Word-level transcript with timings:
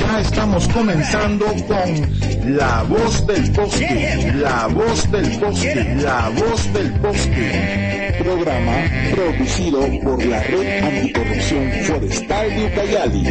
ya 0.00 0.20
estamos 0.20 0.68
comenzando 0.68 1.46
con 1.68 2.56
La 2.56 2.82
Voz 2.84 3.26
del 3.26 3.50
Bosque, 3.50 4.32
La 4.36 4.66
Voz 4.68 5.10
del 5.10 5.38
Bosque, 5.38 5.96
La 6.02 6.30
Voz 6.30 6.72
del 6.72 6.90
Bosque. 6.92 8.16
Programa 8.18 8.84
producido 9.12 9.80
por 10.02 10.24
la 10.24 10.42
Red 10.42 10.84
Anticorrupción 10.84 11.70
Forestal 11.84 12.50
de 12.50 12.66
Ucayali. 12.66 13.22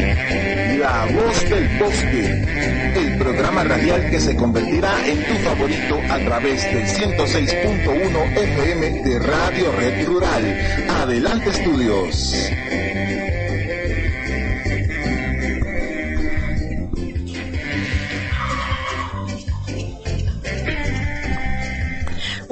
La 0.80 1.08
Voz 1.14 1.50
del 1.50 1.68
Bosque, 1.80 2.94
el 2.96 3.18
programa 3.18 3.64
radial 3.64 4.10
que 4.10 4.20
se 4.20 4.36
convertirá 4.36 4.92
en 5.08 5.24
tu 5.26 5.34
favorito 5.44 6.00
a 6.10 6.20
través 6.20 6.64
del 6.72 6.86
106.1 6.86 8.38
FM 8.38 9.04
de 9.04 9.20
Radio 9.20 9.72
Red 9.74 10.06
Rural. 10.08 10.58
Adelante 11.02 11.50
estudios. 11.50 12.50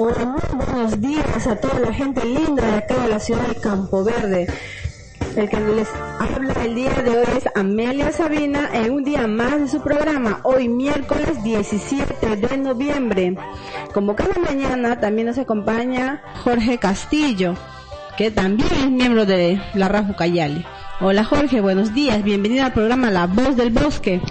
Hola, 0.00 0.26
muy 0.26 0.64
buenos 0.64 1.00
días 1.00 1.46
a 1.48 1.56
toda 1.56 1.80
la 1.80 1.92
gente 1.92 2.24
linda 2.24 2.64
de 2.64 2.76
acá 2.76 3.02
de 3.02 3.08
la 3.08 3.18
ciudad 3.18 3.48
de 3.48 3.56
Campo 3.56 4.04
Verde. 4.04 4.46
El 5.34 5.48
que 5.48 5.58
les 5.58 5.88
habla 6.20 6.52
el 6.64 6.76
día 6.76 6.94
de 7.02 7.18
hoy 7.18 7.26
es 7.36 7.48
Amelia 7.56 8.12
Sabina 8.12 8.70
en 8.72 8.92
un 8.92 9.02
día 9.02 9.26
más 9.26 9.58
de 9.58 9.66
su 9.66 9.80
programa, 9.82 10.38
hoy 10.44 10.68
miércoles 10.68 11.42
17 11.42 12.36
de 12.36 12.56
noviembre. 12.58 13.34
Como 13.92 14.14
cada 14.14 14.38
mañana 14.38 15.00
también 15.00 15.26
nos 15.26 15.38
acompaña 15.38 16.22
Jorge 16.44 16.78
Castillo, 16.78 17.54
que 18.16 18.30
también 18.30 18.70
es 18.72 18.90
miembro 18.92 19.26
de 19.26 19.60
la 19.74 19.88
Rafa 19.88 20.14
Cayali. 20.14 20.64
Hola 21.00 21.24
Jorge, 21.24 21.60
buenos 21.60 21.92
días, 21.92 22.22
bienvenido 22.22 22.64
al 22.64 22.72
programa 22.72 23.10
La 23.10 23.26
Voz 23.26 23.56
del 23.56 23.70
Bosque. 23.70 24.22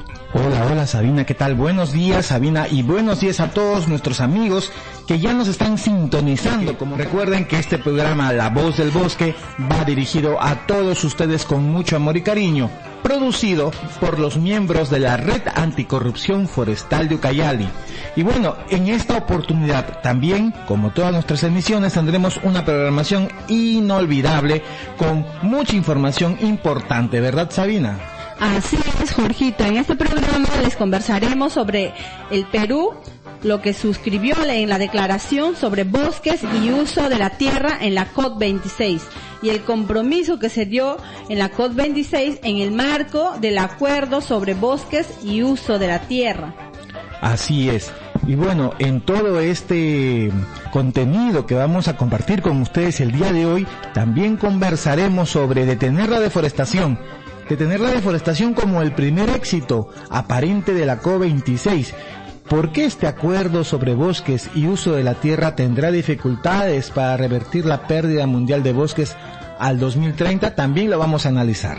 Hola, 0.45 0.67
hola 0.71 0.85
Sabina, 0.85 1.25
¿qué 1.25 1.33
tal? 1.33 1.55
Buenos 1.55 1.93
días 1.93 2.27
Sabina 2.27 2.67
y 2.69 2.83
buenos 2.83 3.21
días 3.21 3.39
a 3.39 3.49
todos 3.49 3.87
nuestros 3.87 4.21
amigos 4.21 4.71
que 5.07 5.17
ya 5.17 5.33
nos 5.33 5.47
están 5.47 5.79
sintonizando. 5.79 6.77
Como 6.77 6.95
recuerden 6.95 7.45
que 7.45 7.57
este 7.57 7.79
programa 7.79 8.31
La 8.33 8.49
Voz 8.49 8.77
del 8.77 8.91
Bosque 8.91 9.33
va 9.59 9.83
dirigido 9.83 10.39
a 10.39 10.67
todos 10.67 11.03
ustedes 11.03 11.43
con 11.43 11.67
mucho 11.71 11.95
amor 11.95 12.17
y 12.17 12.21
cariño, 12.21 12.69
producido 13.01 13.71
por 13.99 14.19
los 14.19 14.37
miembros 14.37 14.91
de 14.91 14.99
la 14.99 15.17
Red 15.17 15.41
Anticorrupción 15.55 16.47
Forestal 16.47 17.09
de 17.09 17.15
Ucayali. 17.15 17.67
Y 18.15 18.21
bueno, 18.21 18.57
en 18.69 18.89
esta 18.89 19.17
oportunidad 19.17 20.01
también, 20.03 20.53
como 20.67 20.91
todas 20.91 21.13
nuestras 21.13 21.41
emisiones, 21.41 21.93
tendremos 21.93 22.39
una 22.43 22.63
programación 22.63 23.29
inolvidable 23.47 24.61
con 24.97 25.25
mucha 25.41 25.75
información 25.75 26.37
importante, 26.41 27.21
¿verdad 27.21 27.49
Sabina? 27.49 28.16
Así 28.39 28.77
es, 29.01 29.13
Jorgito. 29.13 29.63
En 29.63 29.77
este 29.77 29.95
programa 29.95 30.47
les 30.61 30.75
conversaremos 30.75 31.53
sobre 31.53 31.93
el 32.29 32.45
Perú, 32.45 32.93
lo 33.43 33.61
que 33.61 33.73
suscribió 33.73 34.35
en 34.45 34.69
la 34.69 34.77
declaración 34.77 35.55
sobre 35.55 35.83
bosques 35.83 36.41
y 36.61 36.69
uso 36.71 37.09
de 37.09 37.17
la 37.17 37.31
tierra 37.31 37.77
en 37.81 37.95
la 37.95 38.13
COP26 38.13 39.01
y 39.41 39.49
el 39.49 39.61
compromiso 39.61 40.39
que 40.39 40.49
se 40.49 40.65
dio 40.65 40.97
en 41.29 41.39
la 41.39 41.51
COP26 41.51 42.39
en 42.43 42.57
el 42.57 42.71
marco 42.71 43.33
del 43.39 43.57
acuerdo 43.57 44.21
sobre 44.21 44.53
bosques 44.53 45.07
y 45.23 45.43
uso 45.43 45.79
de 45.79 45.87
la 45.87 45.99
tierra. 46.01 46.53
Así 47.21 47.69
es. 47.69 47.91
Y 48.27 48.35
bueno, 48.35 48.73
en 48.79 49.01
todo 49.01 49.39
este 49.39 50.31
contenido 50.71 51.45
que 51.45 51.55
vamos 51.55 51.87
a 51.87 51.97
compartir 51.97 52.41
con 52.41 52.61
ustedes 52.61 52.99
el 52.99 53.11
día 53.11 53.31
de 53.31 53.45
hoy, 53.45 53.67
también 53.93 54.37
conversaremos 54.37 55.29
sobre 55.29 55.65
detener 55.65 56.09
la 56.09 56.19
deforestación 56.19 56.99
detener 57.49 57.79
la 57.79 57.91
deforestación 57.91 58.53
como 58.53 58.81
el 58.81 58.93
primer 58.93 59.29
éxito 59.29 59.89
aparente 60.09 60.73
de 60.73 60.85
la 60.85 61.01
COP26. 61.01 61.93
¿Por 62.49 62.71
qué 62.71 62.85
este 62.85 63.07
acuerdo 63.07 63.63
sobre 63.63 63.93
bosques 63.93 64.49
y 64.55 64.67
uso 64.67 64.93
de 64.93 65.03
la 65.03 65.15
tierra 65.15 65.55
tendrá 65.55 65.91
dificultades 65.91 66.91
para 66.91 67.17
revertir 67.17 67.65
la 67.65 67.87
pérdida 67.87 68.25
mundial 68.25 68.63
de 68.63 68.71
bosques 68.71 69.15
al 69.59 69.79
2030? 69.79 70.55
También 70.55 70.89
lo 70.89 70.97
vamos 70.97 71.25
a 71.25 71.29
analizar. 71.29 71.77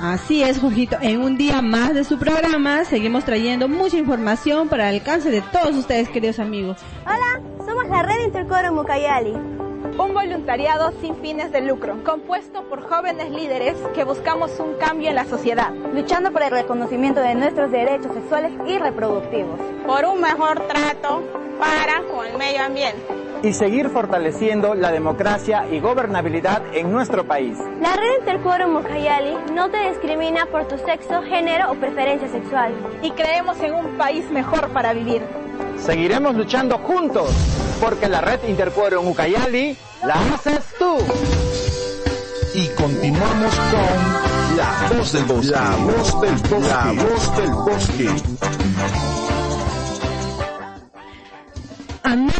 Así 0.00 0.42
es, 0.42 0.58
Jorgito. 0.58 0.96
En 1.00 1.20
un 1.20 1.38
día 1.38 1.62
más 1.62 1.94
de 1.94 2.02
su 2.02 2.18
programa 2.18 2.84
seguimos 2.84 3.24
trayendo 3.24 3.68
mucha 3.68 3.96
información 3.96 4.68
para 4.68 4.88
el 4.90 4.96
alcance 4.96 5.30
de 5.30 5.40
todos 5.40 5.76
ustedes, 5.76 6.08
queridos 6.08 6.40
amigos. 6.40 6.78
Hola, 7.06 7.40
somos 7.64 7.88
la 7.88 8.02
Red 8.02 8.24
Intercoro 8.26 8.72
Mucayali 8.72 9.61
un 9.98 10.14
voluntariado 10.14 10.92
sin 11.00 11.16
fines 11.16 11.52
de 11.52 11.60
lucro, 11.60 12.02
compuesto 12.04 12.62
por 12.68 12.82
jóvenes 12.88 13.30
líderes 13.30 13.76
que 13.94 14.04
buscamos 14.04 14.58
un 14.58 14.74
cambio 14.74 15.08
en 15.08 15.14
la 15.14 15.24
sociedad, 15.24 15.72
luchando 15.94 16.32
por 16.32 16.42
el 16.42 16.50
reconocimiento 16.50 17.20
de 17.20 17.34
nuestros 17.34 17.70
derechos 17.70 18.12
sexuales 18.14 18.52
y 18.66 18.78
reproductivos, 18.78 19.60
por 19.86 20.04
un 20.04 20.20
mejor 20.20 20.60
trato 20.66 21.22
para 21.58 22.02
con 22.10 22.26
el 22.26 22.38
medio 22.38 22.62
ambiente 22.62 23.22
y 23.42 23.52
seguir 23.52 23.88
fortaleciendo 23.88 24.74
la 24.74 24.92
democracia 24.92 25.66
y 25.70 25.80
gobernabilidad 25.80 26.62
en 26.74 26.92
nuestro 26.92 27.24
país. 27.24 27.58
La 27.80 27.96
Red 27.96 28.20
Interquorum 28.20 28.72
Mucayali 28.72 29.36
no 29.52 29.68
te 29.68 29.90
discrimina 29.90 30.46
por 30.46 30.68
tu 30.68 30.78
sexo, 30.78 31.22
género 31.22 31.72
o 31.72 31.74
preferencia 31.74 32.28
sexual. 32.28 32.72
Y 33.02 33.10
creemos 33.10 33.60
en 33.60 33.74
un 33.74 33.98
país 33.98 34.30
mejor 34.30 34.68
para 34.68 34.92
vivir. 34.92 35.22
Seguiremos 35.76 36.36
luchando 36.36 36.78
juntos, 36.78 37.30
porque 37.82 38.08
la 38.08 38.20
Red 38.20 38.44
Interquorum 38.44 39.08
Ucayali 39.08 39.76
la 40.04 40.14
haces 40.14 40.60
tú. 40.78 40.98
Y 42.54 42.68
continuamos 42.68 43.54
con 43.56 44.56
La 44.56 44.96
Voz 44.96 45.12
del 45.12 45.24
Bosque. 45.24 45.50
La 45.50 45.76
Voz 45.76 46.20
del 46.20 46.36
Bosque. 46.36 46.68
La 46.68 46.92
Voz 46.92 47.36
del 47.36 47.50
Bosque. 47.50 49.41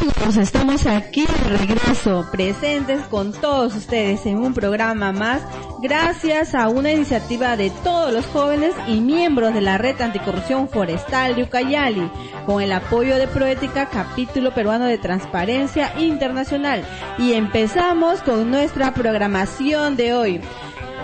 Amigos, 0.02 0.36
estamos 0.36 0.86
aquí 0.86 1.24
de 1.24 1.56
regreso, 1.58 2.26
presentes 2.32 3.02
con 3.02 3.30
todos 3.30 3.76
ustedes 3.76 4.26
en 4.26 4.38
un 4.38 4.52
programa 4.52 5.12
más, 5.12 5.42
gracias 5.80 6.56
a 6.56 6.68
una 6.68 6.90
iniciativa 6.90 7.56
de 7.56 7.70
todos 7.84 8.12
los 8.12 8.26
jóvenes 8.26 8.74
y 8.88 9.00
miembros 9.00 9.54
de 9.54 9.60
la 9.60 9.78
Red 9.78 10.00
Anticorrupción 10.00 10.68
Forestal 10.68 11.36
de 11.36 11.44
Ucayali, 11.44 12.10
con 12.46 12.60
el 12.60 12.72
apoyo 12.72 13.16
de 13.16 13.28
Proética, 13.28 13.90
capítulo 13.90 14.52
peruano 14.52 14.86
de 14.86 14.98
Transparencia 14.98 15.92
Internacional. 15.96 16.84
Y 17.18 17.34
empezamos 17.34 18.22
con 18.22 18.50
nuestra 18.50 18.94
programación 18.94 19.94
de 19.94 20.14
hoy. 20.14 20.40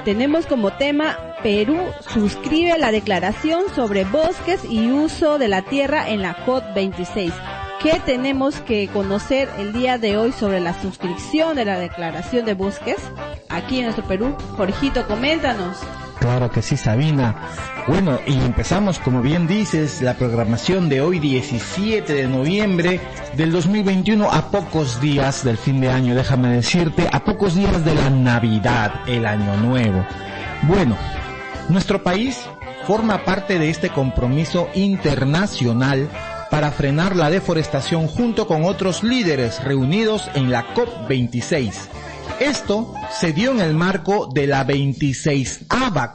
Tenemos 0.04 0.46
como 0.46 0.72
tema 0.72 1.16
Perú 1.44 1.78
suscribe 2.00 2.76
la 2.78 2.90
declaración 2.90 3.62
sobre 3.76 4.04
bosques 4.04 4.64
y 4.68 4.90
uso 4.90 5.38
de 5.38 5.46
la 5.46 5.62
tierra 5.62 6.08
en 6.08 6.20
la 6.20 6.44
COP26. 6.44 7.32
¿Qué 7.80 8.00
tenemos 8.04 8.56
que 8.56 8.88
conocer 8.88 9.48
el 9.56 9.72
día 9.72 9.98
de 9.98 10.16
hoy 10.16 10.32
sobre 10.32 10.58
la 10.58 10.74
suscripción 10.82 11.54
de 11.54 11.64
la 11.64 11.78
Declaración 11.78 12.44
de 12.44 12.54
Bosques 12.54 12.96
aquí 13.48 13.78
en 13.78 13.84
nuestro 13.84 14.04
Perú? 14.04 14.36
Jorgito, 14.56 15.06
coméntanos. 15.06 15.76
Claro 16.18 16.50
que 16.50 16.60
sí, 16.60 16.76
Sabina. 16.76 17.36
Bueno, 17.86 18.18
y 18.26 18.34
empezamos, 18.34 18.98
como 18.98 19.22
bien 19.22 19.46
dices, 19.46 20.02
la 20.02 20.14
programación 20.14 20.88
de 20.88 21.00
hoy, 21.00 21.20
17 21.20 22.12
de 22.12 22.26
noviembre 22.26 23.00
del 23.36 23.52
2021, 23.52 24.28
a 24.28 24.50
pocos 24.50 25.00
días 25.00 25.44
del 25.44 25.56
fin 25.56 25.80
de 25.80 25.88
año, 25.88 26.16
déjame 26.16 26.48
decirte, 26.48 27.08
a 27.12 27.22
pocos 27.22 27.54
días 27.54 27.84
de 27.84 27.94
la 27.94 28.10
Navidad, 28.10 29.02
el 29.06 29.24
Año 29.24 29.56
Nuevo. 29.56 30.04
Bueno, 30.62 30.96
nuestro 31.68 32.02
país 32.02 32.44
forma 32.88 33.24
parte 33.24 33.60
de 33.60 33.70
este 33.70 33.90
compromiso 33.90 34.68
internacional 34.74 36.08
para 36.50 36.70
frenar 36.70 37.16
la 37.16 37.30
deforestación 37.30 38.06
junto 38.06 38.46
con 38.46 38.64
otros 38.64 39.02
líderes 39.02 39.62
reunidos 39.62 40.30
en 40.34 40.50
la 40.50 40.74
COP26. 40.74 41.72
Esto 42.40 42.94
se 43.10 43.32
dio 43.32 43.50
en 43.50 43.60
el 43.60 43.74
marco 43.74 44.28
de 44.32 44.46
la 44.46 44.64
26 44.64 45.66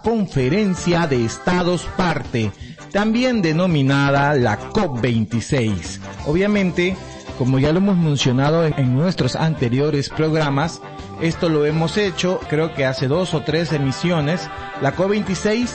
Conferencia 0.04 1.08
de 1.08 1.26
Estados 1.26 1.86
Parte, 1.98 2.52
también 2.92 3.42
denominada 3.42 4.34
la 4.34 4.60
COP26. 4.72 6.00
Obviamente, 6.26 6.96
como 7.38 7.60
ya 7.60 7.72
lo 7.72 7.80
hemos 7.80 7.98
mencionado 7.98 8.66
en 8.66 8.96
nuestros 8.96 9.36
anteriores 9.36 10.10
programas, 10.10 10.82
esto 11.22 11.50
lo 11.50 11.66
hemos 11.66 11.98
hecho 11.98 12.40
creo 12.50 12.74
que 12.74 12.86
hace 12.86 13.08
dos 13.08 13.34
o 13.34 13.42
tres 13.42 13.72
emisiones. 13.72 14.48
La 14.82 14.96
COP26 14.96 15.70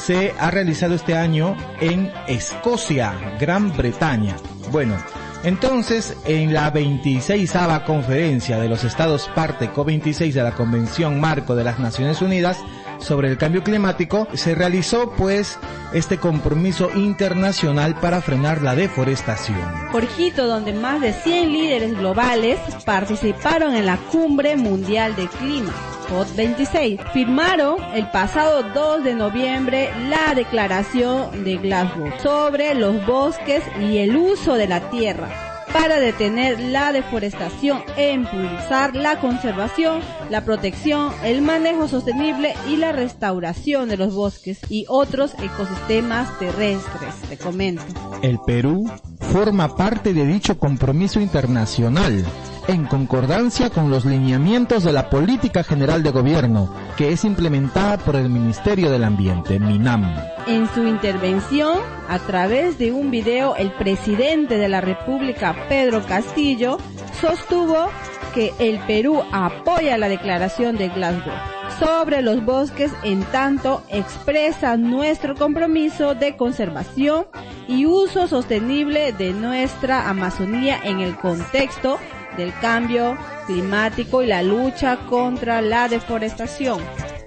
se 0.00 0.34
ha 0.38 0.50
realizado 0.50 0.94
este 0.94 1.14
año 1.14 1.56
en 1.80 2.10
Escocia, 2.26 3.36
Gran 3.38 3.76
Bretaña. 3.76 4.36
Bueno, 4.72 4.96
entonces, 5.44 6.16
en 6.24 6.52
la 6.52 6.70
26 6.70 7.52
conferencia 7.86 8.58
de 8.58 8.68
los 8.68 8.84
Estados 8.84 9.30
parte 9.34 9.70
COP26 9.70 10.32
de 10.32 10.42
la 10.42 10.52
Convención 10.52 11.20
Marco 11.20 11.54
de 11.54 11.64
las 11.64 11.78
Naciones 11.78 12.22
Unidas 12.22 12.58
sobre 12.98 13.28
el 13.28 13.38
cambio 13.38 13.62
climático, 13.62 14.28
se 14.34 14.54
realizó 14.54 15.12
pues 15.16 15.58
este 15.92 16.18
compromiso 16.18 16.90
internacional 16.94 17.94
para 18.00 18.20
frenar 18.20 18.62
la 18.62 18.74
deforestación. 18.74 19.88
Jorgito, 19.92 20.46
donde 20.46 20.72
más 20.72 21.00
de 21.00 21.12
100 21.12 21.52
líderes 21.52 21.96
globales 21.96 22.58
participaron 22.84 23.74
en 23.74 23.86
la 23.86 23.96
Cumbre 23.96 24.56
Mundial 24.56 25.16
de 25.16 25.26
Clima. 25.28 25.72
COP26. 26.10 27.12
Firmaron 27.12 27.76
el 27.94 28.10
pasado 28.10 28.62
2 28.74 29.04
de 29.04 29.14
noviembre 29.14 29.90
la 30.08 30.34
declaración 30.34 31.44
de 31.44 31.56
Glasgow 31.56 32.10
sobre 32.22 32.74
los 32.74 33.06
bosques 33.06 33.62
y 33.80 33.98
el 33.98 34.16
uso 34.16 34.54
de 34.54 34.66
la 34.66 34.90
tierra 34.90 35.28
para 35.72 36.00
detener 36.00 36.58
la 36.58 36.92
deforestación 36.92 37.82
e 37.96 38.12
impulsar 38.12 38.96
la 38.96 39.20
conservación, 39.20 40.00
la 40.28 40.44
protección, 40.44 41.12
el 41.24 41.42
manejo 41.42 41.86
sostenible 41.88 42.54
y 42.68 42.76
la 42.76 42.92
restauración 42.92 43.88
de 43.88 43.96
los 43.96 44.14
bosques 44.14 44.58
y 44.68 44.84
otros 44.88 45.34
ecosistemas 45.40 46.38
terrestres. 46.38 47.14
Te 47.28 47.38
comento. 47.38 47.82
El 48.22 48.38
Perú 48.44 48.90
forma 49.32 49.76
parte 49.76 50.12
de 50.12 50.26
dicho 50.26 50.58
compromiso 50.58 51.20
internacional 51.20 52.24
en 52.70 52.86
concordancia 52.86 53.70
con 53.70 53.90
los 53.90 54.04
lineamientos 54.04 54.84
de 54.84 54.92
la 54.92 55.10
Política 55.10 55.64
General 55.64 56.02
de 56.02 56.10
Gobierno, 56.10 56.72
que 56.96 57.12
es 57.12 57.24
implementada 57.24 57.98
por 57.98 58.16
el 58.16 58.28
Ministerio 58.28 58.90
del 58.90 59.04
Ambiente, 59.04 59.58
MINAM. 59.58 60.14
En 60.46 60.68
su 60.72 60.86
intervención, 60.86 61.78
a 62.08 62.18
través 62.20 62.78
de 62.78 62.92
un 62.92 63.10
video, 63.10 63.56
el 63.56 63.72
presidente 63.72 64.56
de 64.56 64.68
la 64.68 64.80
República, 64.80 65.54
Pedro 65.68 66.04
Castillo, 66.06 66.78
sostuvo 67.20 67.88
que 68.34 68.52
el 68.58 68.78
Perú 68.80 69.22
apoya 69.32 69.98
la 69.98 70.08
declaración 70.08 70.76
de 70.76 70.88
Glasgow 70.88 71.34
sobre 71.80 72.20
los 72.20 72.44
bosques 72.44 72.92
en 73.02 73.22
tanto 73.24 73.82
expresa 73.88 74.76
nuestro 74.76 75.34
compromiso 75.34 76.14
de 76.14 76.36
conservación 76.36 77.26
y 77.66 77.86
uso 77.86 78.28
sostenible 78.28 79.12
de 79.12 79.32
nuestra 79.32 80.10
Amazonía 80.10 80.78
en 80.84 81.00
el 81.00 81.16
contexto 81.16 81.98
del 82.40 82.58
cambio 82.58 83.18
climático 83.46 84.22
y 84.22 84.26
la 84.26 84.42
lucha 84.42 84.96
contra 85.08 85.60
la 85.60 85.88
deforestación. 85.88 86.80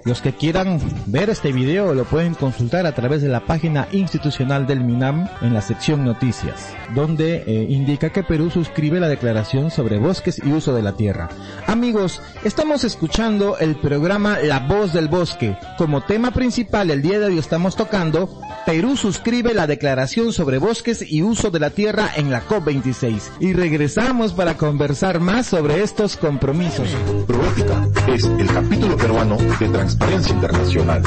Los 0.04 0.20
que 0.20 0.34
quieran 0.34 0.78
ver 1.06 1.30
este 1.30 1.50
video 1.50 1.94
lo 1.94 2.04
pueden 2.04 2.34
consultar 2.34 2.84
a 2.84 2.94
través 2.94 3.22
de 3.22 3.28
la 3.28 3.46
página 3.46 3.88
institucional 3.90 4.66
del 4.66 4.84
MINAM 4.84 5.30
en 5.40 5.54
la 5.54 5.62
sección 5.62 6.04
noticias, 6.04 6.76
donde 6.94 7.42
eh, 7.46 7.66
indica 7.70 8.10
que 8.10 8.22
Perú 8.22 8.50
suscribe 8.50 9.00
la 9.00 9.08
declaración 9.08 9.70
sobre 9.70 9.98
bosques 9.98 10.42
y 10.44 10.52
uso 10.52 10.74
de 10.74 10.82
la 10.82 10.92
tierra. 10.92 11.30
Amigos, 11.66 12.20
estamos 12.44 12.84
escuchando 12.84 13.56
el 13.56 13.76
programa 13.76 14.38
La 14.40 14.60
Voz 14.60 14.92
del 14.92 15.08
Bosque. 15.08 15.56
Como 15.78 16.02
tema 16.02 16.32
principal 16.32 16.90
el 16.90 17.00
día 17.00 17.18
de 17.18 17.26
hoy 17.26 17.38
estamos 17.38 17.74
tocando 17.74 18.28
Perú 18.64 18.96
suscribe 18.96 19.52
la 19.52 19.66
declaración 19.66 20.32
sobre 20.32 20.56
bosques 20.56 21.04
y 21.06 21.22
uso 21.22 21.50
de 21.50 21.60
la 21.60 21.70
tierra 21.70 22.10
en 22.16 22.30
la 22.30 22.46
COP26. 22.46 23.20
Y 23.40 23.52
regresamos 23.52 24.32
para 24.32 24.56
conversar 24.56 25.20
más 25.20 25.46
sobre 25.46 25.82
estos 25.82 26.16
compromisos. 26.16 26.88
Proética 27.26 27.88
es 28.08 28.24
el 28.24 28.46
capítulo 28.46 28.96
peruano 28.96 29.36
de 29.36 29.68
Transparencia 29.94 30.34
Internacional 30.34 31.02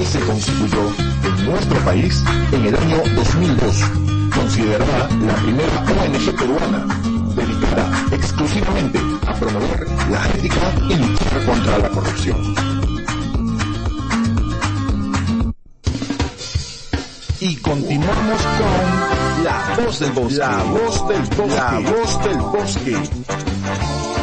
y 0.00 0.04
se 0.04 0.20
constituyó 0.20 0.78
en 1.24 1.46
nuestro 1.46 1.78
país 1.80 2.22
en 2.52 2.66
el 2.66 2.76
año 2.76 2.98
2002, 3.16 3.76
considerada 4.34 5.08
la 5.26 5.34
primera 5.34 5.80
ONG 5.80 6.36
peruana 6.36 6.86
dedicada 7.34 8.06
exclusivamente 8.12 9.00
a 9.26 9.34
promover 9.34 9.86
la 10.10 10.28
ética 10.28 10.72
y 10.88 10.94
luchar 10.94 11.46
contra 11.46 11.78
la 11.78 11.88
corrupción. 11.88 12.54
Y 17.40 17.56
continuamos 17.56 18.42
con 18.42 19.44
La 19.44 19.84
Voz 19.84 19.98
del 19.98 20.12
Bosque. 20.12 20.38
La 20.38 20.62
Voz 20.62 21.08
del 21.08 21.22
Bosque. 21.22 21.56
La 21.56 21.80
Voz 21.80 22.24
del 22.24 22.38
Bosque. 22.38 24.15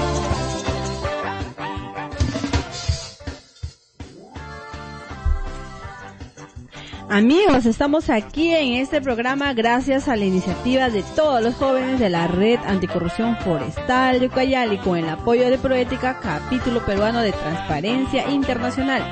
Amigos, 7.14 7.68
estamos 7.68 8.10
aquí 8.10 8.50
en 8.56 8.74
este 8.74 9.00
programa 9.00 9.54
gracias 9.54 10.08
a 10.08 10.16
la 10.16 10.26
iniciativa 10.26 10.90
de 10.90 11.04
todos 11.16 11.44
los 11.44 11.54
jóvenes 11.54 12.00
de 12.00 12.10
la 12.10 12.26
Red 12.26 12.58
Anticorrupción 12.66 13.38
Forestal 13.38 14.20
de 14.20 14.26
Ucayali 14.26 14.80
con 14.80 14.98
el 14.98 15.08
apoyo 15.08 15.48
de 15.48 15.60
Proética, 15.60 16.20
capítulo 16.20 16.84
peruano 16.84 17.20
de 17.20 17.32
Transparencia 17.32 18.28
Internacional. 18.32 19.04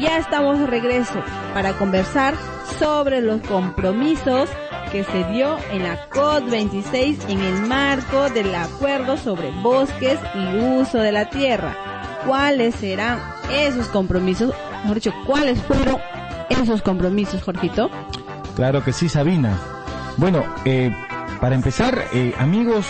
Ya 0.00 0.18
estamos 0.18 0.60
de 0.60 0.68
regreso 0.68 1.20
para 1.52 1.72
conversar 1.72 2.36
sobre 2.78 3.20
los 3.20 3.40
compromisos 3.40 4.48
que 4.92 5.02
se 5.02 5.24
dio 5.32 5.56
en 5.72 5.82
la 5.82 6.08
COP26 6.10 7.28
en 7.28 7.40
el 7.40 7.62
marco 7.62 8.30
del 8.30 8.54
acuerdo 8.54 9.16
sobre 9.16 9.50
bosques 9.50 10.20
y 10.36 10.58
uso 10.80 10.98
de 10.98 11.10
la 11.10 11.28
tierra. 11.28 11.76
¿Cuáles 12.24 12.76
serán 12.76 13.18
esos 13.52 13.88
compromisos? 13.88 14.54
Mejor 14.82 14.94
dicho, 14.94 15.12
¿cuáles 15.26 15.60
fueron 15.62 15.98
esos 16.50 16.82
compromisos, 16.82 17.42
Jorgito? 17.42 17.90
Claro 18.56 18.84
que 18.84 18.92
sí, 18.92 19.08
Sabina. 19.08 19.58
Bueno, 20.16 20.44
eh, 20.64 20.94
para 21.40 21.54
empezar, 21.54 22.04
eh, 22.12 22.34
amigos, 22.38 22.86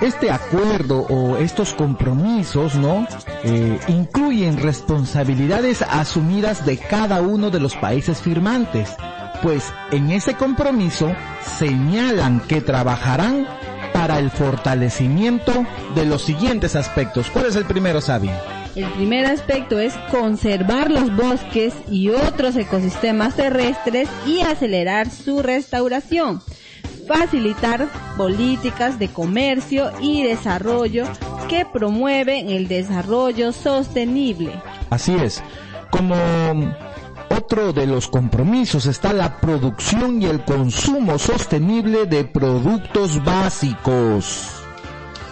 este 0.00 0.30
acuerdo 0.30 1.00
o 1.10 1.36
estos 1.36 1.74
compromisos, 1.74 2.74
¿no? 2.76 3.06
Eh, 3.44 3.78
incluyen 3.88 4.58
responsabilidades 4.58 5.82
asumidas 5.82 6.64
de 6.64 6.78
cada 6.78 7.20
uno 7.20 7.50
de 7.50 7.60
los 7.60 7.76
países 7.76 8.22
firmantes, 8.22 8.94
pues 9.42 9.72
en 9.90 10.10
ese 10.10 10.34
compromiso 10.34 11.14
señalan 11.58 12.40
que 12.40 12.60
trabajarán 12.60 13.46
para 13.92 14.18
el 14.18 14.30
fortalecimiento 14.30 15.52
de 15.94 16.06
los 16.06 16.22
siguientes 16.22 16.76
aspectos. 16.76 17.28
¿Cuál 17.30 17.46
es 17.46 17.56
el 17.56 17.66
primero, 17.66 18.00
Sabi? 18.00 18.30
El 18.76 18.86
primer 18.92 19.26
aspecto 19.26 19.80
es 19.80 19.94
conservar 20.12 20.90
los 20.90 21.14
bosques 21.16 21.74
y 21.90 22.10
otros 22.10 22.54
ecosistemas 22.54 23.34
terrestres 23.34 24.08
y 24.26 24.40
acelerar 24.42 25.10
su 25.10 25.42
restauración. 25.42 26.40
Facilitar 27.08 27.88
políticas 28.16 29.00
de 29.00 29.08
comercio 29.08 29.90
y 30.00 30.22
desarrollo 30.22 31.04
que 31.48 31.66
promueven 31.66 32.48
el 32.48 32.68
desarrollo 32.68 33.52
sostenible. 33.52 34.52
Así 34.88 35.16
es. 35.16 35.42
Como 35.90 36.14
otro 37.28 37.72
de 37.72 37.88
los 37.88 38.06
compromisos 38.06 38.86
está 38.86 39.12
la 39.12 39.40
producción 39.40 40.22
y 40.22 40.26
el 40.26 40.44
consumo 40.44 41.18
sostenible 41.18 42.06
de 42.06 42.24
productos 42.24 43.22
básicos. 43.24 44.62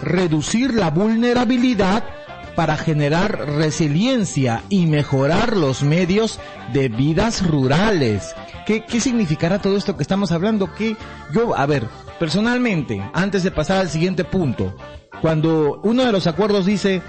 Reducir 0.01 0.73
la 0.73 0.89
vulnerabilidad 0.89 2.18
para 2.55 2.77
generar 2.77 3.47
resiliencia 3.55 4.63
y 4.69 4.85
mejorar 4.85 5.55
los 5.55 5.83
medios 5.83 6.39
de 6.73 6.89
vidas 6.89 7.45
rurales. 7.45 8.35
¿Qué, 8.65 8.85
qué 8.85 8.99
significará 8.99 9.59
todo 9.59 9.77
esto 9.77 9.95
que 9.95 10.03
estamos 10.03 10.31
hablando? 10.31 10.73
Que 10.73 10.95
yo, 11.33 11.57
a 11.57 11.65
ver, 11.65 11.87
personalmente, 12.19 13.01
antes 13.13 13.43
de 13.43 13.51
pasar 13.51 13.77
al 13.77 13.89
siguiente 13.89 14.23
punto, 14.23 14.75
cuando 15.21 15.79
uno 15.83 16.05
de 16.05 16.11
los 16.11 16.27
acuerdos 16.27 16.65
dice 16.65 17.01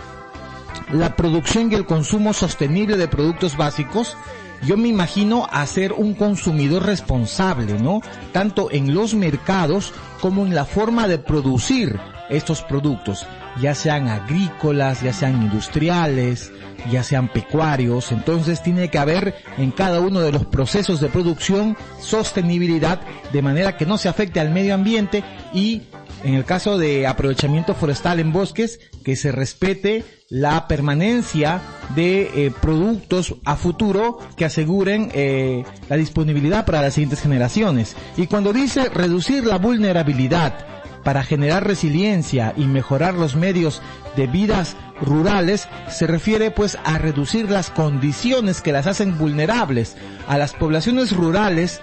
la 0.93 1.17
producción 1.17 1.71
y 1.71 1.75
el 1.75 1.87
consumo 1.87 2.33
sostenible 2.33 2.97
de 2.97 3.09
productos 3.09 3.57
básicos, 3.57 4.17
yo 4.63 4.77
me 4.77 4.89
imagino 4.89 5.47
hacer 5.51 5.93
un 5.93 6.15
consumidor 6.15 6.85
responsable, 6.85 7.79
¿no? 7.81 8.03
Tanto 8.33 8.71
en 8.71 8.95
los 8.95 9.15
mercados 9.15 9.93
como 10.21 10.45
en 10.45 10.55
la 10.55 10.65
forma 10.65 11.09
de 11.09 11.19
producir 11.19 11.99
estos 12.29 12.63
productos, 12.63 13.27
ya 13.61 13.75
sean 13.75 14.09
agrícolas, 14.09 15.03
ya 15.03 15.13
sean 15.13 15.43
industriales, 15.43 16.53
ya 16.91 17.03
sean 17.03 17.29
pecuarios. 17.29 18.13
Entonces 18.13 18.63
tiene 18.63 18.89
que 18.89 18.99
haber 18.99 19.35
en 19.59 19.71
cada 19.71 20.01
uno 20.01 20.21
de 20.21 20.33
los 20.33 20.47
procesos 20.47 21.01
de 21.01 21.09
producción 21.09 21.77
sostenibilidad 22.01 23.01
de 23.33 23.43
manera 23.43 23.77
que 23.77 23.87
no 23.87 23.99
se 23.99 24.09
afecte 24.09 24.41
al 24.41 24.51
medio 24.51 24.75
ambiente 24.75 25.25
y 25.53 25.83
en 26.25 26.35
el 26.35 26.45
caso 26.45 26.79
de 26.79 27.07
aprovechamiento 27.07 27.75
forestal 27.75 28.21
en 28.21 28.33
bosques, 28.33 28.81
que 29.05 29.17
se 29.17 29.33
respete 29.33 30.05
la 30.29 30.69
permanencia 30.69 31.63
de 31.95 32.47
eh, 32.47 32.53
productos 32.61 33.35
a 33.45 33.57
futuro 33.57 34.19
que 34.37 34.45
aseguren 34.45 35.11
eh, 35.15 35.65
la 35.89 35.97
disponibilidad 35.97 36.67
para 36.67 36.83
las 36.83 36.95
siguientes 36.95 37.21
generaciones. 37.21 37.97
Y 38.17 38.27
cuando 38.27 38.53
dice 38.53 38.89
reducir 38.91 39.47
la 39.47 39.57
vulnerabilidad 39.57 40.80
para 41.05 41.25
generar 41.25 41.67
resiliencia 41.67 42.55
y 42.57 42.65
mejorar 42.65 43.15
los 43.15 43.37
medios 43.37 43.83
de 44.17 44.27
vidas 44.27 44.77
rurales, 45.01 45.69
se 45.89 46.07
refiere 46.07 46.51
pues 46.51 46.79
a 46.85 46.99
reducir 46.99 47.51
las 47.51 47.71
condiciones 47.71 48.61
que 48.61 48.73
las 48.73 48.87
hacen 48.87 49.19
vulnerables 49.19 49.97
a 50.29 50.39
las 50.39 50.53
poblaciones 50.53 51.17
rurales. 51.17 51.81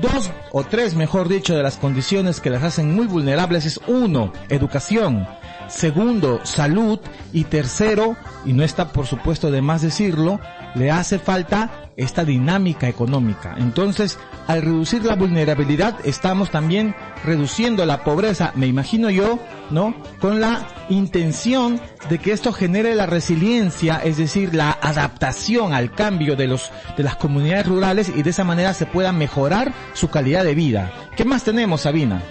Dos 0.00 0.30
o 0.52 0.64
tres, 0.64 0.94
mejor 0.94 1.28
dicho, 1.28 1.54
de 1.54 1.62
las 1.62 1.76
condiciones 1.76 2.40
que 2.40 2.50
las 2.50 2.62
hacen 2.62 2.94
muy 2.94 3.06
vulnerables 3.06 3.66
es 3.66 3.80
uno, 3.86 4.32
educación, 4.48 5.26
segundo, 5.68 6.40
salud. 6.44 7.00
Y 7.32 7.44
tercero, 7.44 8.16
y 8.44 8.52
no 8.52 8.64
está 8.64 8.92
por 8.92 9.06
supuesto 9.06 9.50
de 9.50 9.62
más 9.62 9.82
decirlo, 9.82 10.40
le 10.74 10.90
hace 10.90 11.18
falta 11.18 11.89
esta 12.00 12.24
dinámica 12.24 12.88
económica. 12.88 13.54
Entonces, 13.58 14.18
al 14.46 14.62
reducir 14.62 15.04
la 15.04 15.16
vulnerabilidad, 15.16 15.96
estamos 16.04 16.50
también 16.50 16.94
reduciendo 17.24 17.84
la 17.84 18.02
pobreza, 18.04 18.52
me 18.54 18.66
imagino 18.66 19.10
yo, 19.10 19.38
¿no? 19.70 19.94
Con 20.20 20.40
la 20.40 20.66
intención 20.88 21.80
de 22.08 22.18
que 22.18 22.32
esto 22.32 22.52
genere 22.52 22.94
la 22.94 23.06
resiliencia, 23.06 24.00
es 24.02 24.16
decir, 24.16 24.54
la 24.54 24.70
adaptación 24.70 25.74
al 25.74 25.92
cambio 25.92 26.36
de 26.36 26.48
los 26.48 26.70
de 26.96 27.02
las 27.02 27.16
comunidades 27.16 27.66
rurales 27.66 28.12
y 28.14 28.22
de 28.22 28.30
esa 28.30 28.44
manera 28.44 28.72
se 28.74 28.86
pueda 28.86 29.12
mejorar 29.12 29.72
su 29.92 30.08
calidad 30.08 30.44
de 30.44 30.54
vida. 30.54 30.90
¿Qué 31.16 31.24
más 31.24 31.44
tenemos, 31.44 31.82
Sabina? 31.82 32.22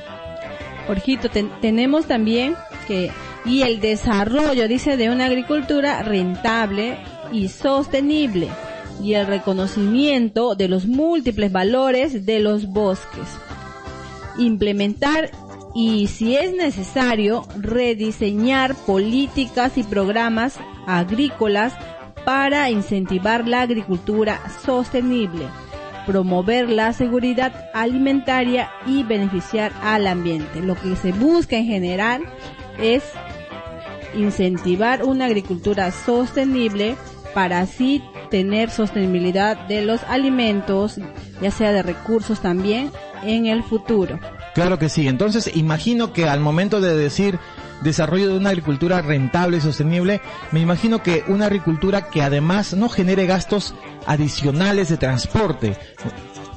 Jorgito, 0.88 1.30
tenemos 1.62 2.08
también 2.08 2.56
que 2.88 3.12
y 3.46 3.62
el 3.62 3.80
desarrollo, 3.80 4.68
dice, 4.68 4.98
de 4.98 5.10
una 5.10 5.26
agricultura 5.26 6.02
rentable 6.04 6.98
y 7.32 7.48
sostenible 7.48 8.50
y 9.02 9.14
el 9.14 9.28
reconocimiento 9.28 10.56
de 10.56 10.68
los 10.68 10.86
múltiples 10.86 11.52
valores 11.52 12.26
de 12.26 12.40
los 12.40 12.68
bosques. 12.68 13.28
Implementar 14.38 15.32
y, 15.76 16.08
si 16.08 16.36
es 16.36 16.54
necesario, 16.54 17.46
rediseñar 17.58 18.76
políticas 18.76 19.78
y 19.78 19.84
programas 19.84 20.56
agrícolas 20.88 21.74
para 22.26 22.70
incentivar 22.70 23.48
la 23.48 23.62
agricultura 23.62 24.42
sostenible, 24.66 25.46
promover 26.06 26.70
la 26.70 26.94
seguridad 26.94 27.70
alimentaria 27.74 28.70
y 28.86 29.04
beneficiar 29.04 29.72
al 29.82 30.08
ambiente. 30.08 30.62
Lo 30.62 30.76
que 30.76 30.96
se 30.96 31.12
busca 31.12 31.58
en 31.58 31.66
general 31.66 32.24
es 32.80 33.04
incentivar 34.16 35.04
una 35.04 35.26
agricultura 35.26 35.92
sostenible 35.92 36.96
para 37.34 37.60
así 37.60 38.02
tener 38.30 38.70
sostenibilidad 38.70 39.68
de 39.68 39.84
los 39.84 40.04
alimentos, 40.04 41.00
ya 41.42 41.52
sea 41.52 41.72
de 41.72 41.84
recursos 41.84 42.40
también, 42.42 42.92
en 43.24 43.46
el 43.46 43.64
futuro. 43.64 44.20
Claro 44.54 44.80
que 44.80 44.90
sí. 44.90 45.08
Entonces, 45.08 45.56
imagino 45.56 46.14
que 46.14 46.28
al 46.28 46.40
momento 46.40 46.82
de 46.82 46.96
decir 46.96 47.40
desarrollo 47.82 48.30
de 48.30 48.38
una 48.38 48.50
agricultura 48.50 49.02
rentable 49.02 49.58
y 49.58 49.62
sostenible, 49.62 50.22
me 50.52 50.60
imagino 50.60 51.02
que 51.02 51.24
una 51.28 51.46
agricultura 51.46 52.10
que 52.10 52.22
además 52.22 52.74
no 52.74 52.90
genere 52.90 53.26
gastos 53.26 53.74
adicionales 54.06 54.90
de 54.90 54.98
transporte 54.98 55.78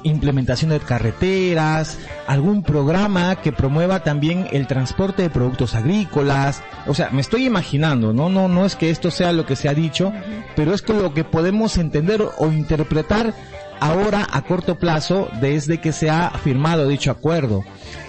implementación 0.05 0.71
de 0.71 0.81
carreteras, 0.81 1.99
algún 2.27 2.63
programa 2.63 3.37
que 3.37 3.53
promueva 3.53 4.03
también 4.03 4.49
el 4.53 4.67
transporte 4.67 5.23
de 5.23 5.31
productos 5.31 5.75
agrícolas. 5.75 6.63
O 6.87 6.95
sea, 6.95 7.11
me 7.11 7.21
estoy 7.21 7.47
imaginando, 7.47 8.13
no, 8.13 8.29
no, 8.29 8.49
no 8.49 8.65
es 8.65 8.77
que 8.77 8.91
esto 8.91 9.11
sea 9.11 9.33
lo 9.33 9.47
que 9.47 9.57
se 9.57 9.69
ha 9.69 9.75
dicho, 9.75 10.13
pero 10.57 10.75
es 10.75 10.83
que 10.83 10.93
lo 10.93 11.15
que 11.15 11.25
podemos 11.25 11.77
entender 11.77 12.23
o 12.39 12.47
interpretar 12.53 13.35
ahora 13.81 14.27
a 14.31 14.43
corto 14.43 14.79
plazo 14.79 15.29
desde 15.41 15.81
que 15.81 15.93
se 15.93 16.09
ha 16.09 16.31
firmado 16.31 16.87
dicho 16.87 17.11
acuerdo. 17.11 17.65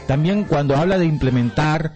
También 0.07 0.43
cuando 0.43 0.75
habla 0.75 0.97
de 0.97 1.05
implementar 1.05 1.93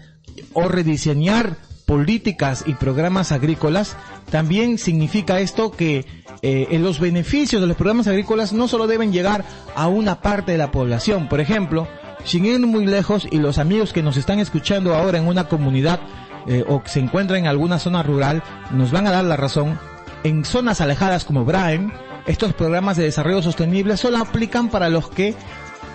o 0.52 0.68
rediseñar 0.68 1.56
políticas 1.88 2.64
y 2.66 2.74
programas 2.74 3.32
agrícolas, 3.32 3.96
también 4.30 4.76
significa 4.76 5.40
esto 5.40 5.72
que 5.72 6.04
eh, 6.42 6.78
los 6.78 7.00
beneficios 7.00 7.62
de 7.62 7.66
los 7.66 7.78
programas 7.78 8.06
agrícolas 8.06 8.52
no 8.52 8.68
solo 8.68 8.86
deben 8.86 9.10
llegar 9.10 9.42
a 9.74 9.88
una 9.88 10.20
parte 10.20 10.52
de 10.52 10.58
la 10.58 10.70
población. 10.70 11.30
Por 11.30 11.40
ejemplo, 11.40 11.88
sin 12.24 12.44
ir 12.44 12.60
muy 12.60 12.84
lejos 12.84 13.26
y 13.30 13.38
los 13.38 13.56
amigos 13.56 13.94
que 13.94 14.02
nos 14.02 14.18
están 14.18 14.38
escuchando 14.38 14.94
ahora 14.94 15.16
en 15.16 15.26
una 15.26 15.48
comunidad 15.48 16.00
eh, 16.46 16.62
o 16.68 16.82
que 16.82 16.90
se 16.90 17.00
encuentran 17.00 17.40
en 17.40 17.46
alguna 17.46 17.78
zona 17.78 18.02
rural 18.02 18.42
nos 18.70 18.90
van 18.92 19.06
a 19.06 19.10
dar 19.10 19.24
la 19.24 19.38
razón. 19.38 19.80
En 20.24 20.44
zonas 20.44 20.82
alejadas 20.82 21.24
como 21.24 21.46
Brian, 21.46 21.90
estos 22.26 22.52
programas 22.52 22.98
de 22.98 23.04
desarrollo 23.04 23.40
sostenible 23.40 23.96
solo 23.96 24.18
aplican 24.18 24.68
para 24.68 24.90
los 24.90 25.08
que 25.08 25.34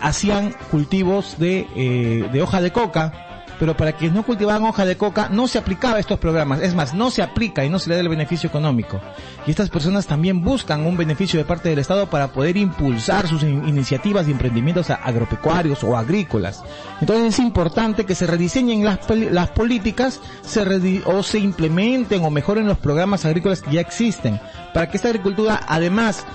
hacían 0.02 0.56
cultivos 0.72 1.38
de, 1.38 1.68
eh, 1.76 2.28
de 2.34 2.42
hoja 2.42 2.62
de 2.62 2.72
coca, 2.72 3.33
pero 3.64 3.78
para 3.78 3.94
quienes 3.94 4.14
no 4.14 4.24
cultivaban 4.24 4.66
hoja 4.66 4.84
de 4.84 4.98
coca 4.98 5.30
no 5.32 5.48
se 5.48 5.58
aplicaba 5.58 5.98
estos 5.98 6.20
programas, 6.20 6.60
es 6.62 6.76
más, 6.76 6.94
no 6.94 7.10
se 7.10 7.22
aplica 7.24 7.64
y 7.64 7.70
no 7.70 7.80
se 7.80 7.88
le 7.88 7.96
da 7.96 8.02
el 8.02 8.10
beneficio 8.10 8.50
económico. 8.50 9.00
Y 9.48 9.52
estas 9.52 9.70
personas 9.70 10.06
también 10.06 10.44
buscan 10.44 10.86
un 10.86 10.98
beneficio 10.98 11.40
de 11.40 11.46
parte 11.46 11.70
del 11.70 11.80
Estado 11.80 12.10
para 12.10 12.34
poder 12.34 12.58
impulsar 12.58 13.26
sus 13.26 13.42
iniciativas 13.42 14.26
de 14.26 14.34
emprendimientos 14.34 14.90
agropecuarios 14.90 15.82
o 15.86 15.96
agrícolas. 15.96 16.62
Entonces 17.00 17.36
es 17.36 17.40
importante 17.40 18.06
que 18.06 18.16
se 18.16 18.28
rediseñen 18.28 18.84
las, 18.84 19.00
las 19.10 19.52
políticas 19.52 20.20
se 20.42 21.02
o 21.06 21.24
se 21.24 21.40
implementen 21.40 22.26
o 22.26 22.30
mejoren 22.30 22.68
los 22.68 22.80
programas 22.80 23.24
agrícolas 23.24 23.62
que 23.62 23.72
ya 23.72 23.80
existen, 23.80 24.42
para 24.74 24.90
que 24.90 24.98
esta 24.98 25.08
agricultura, 25.08 25.62
además 25.70 26.26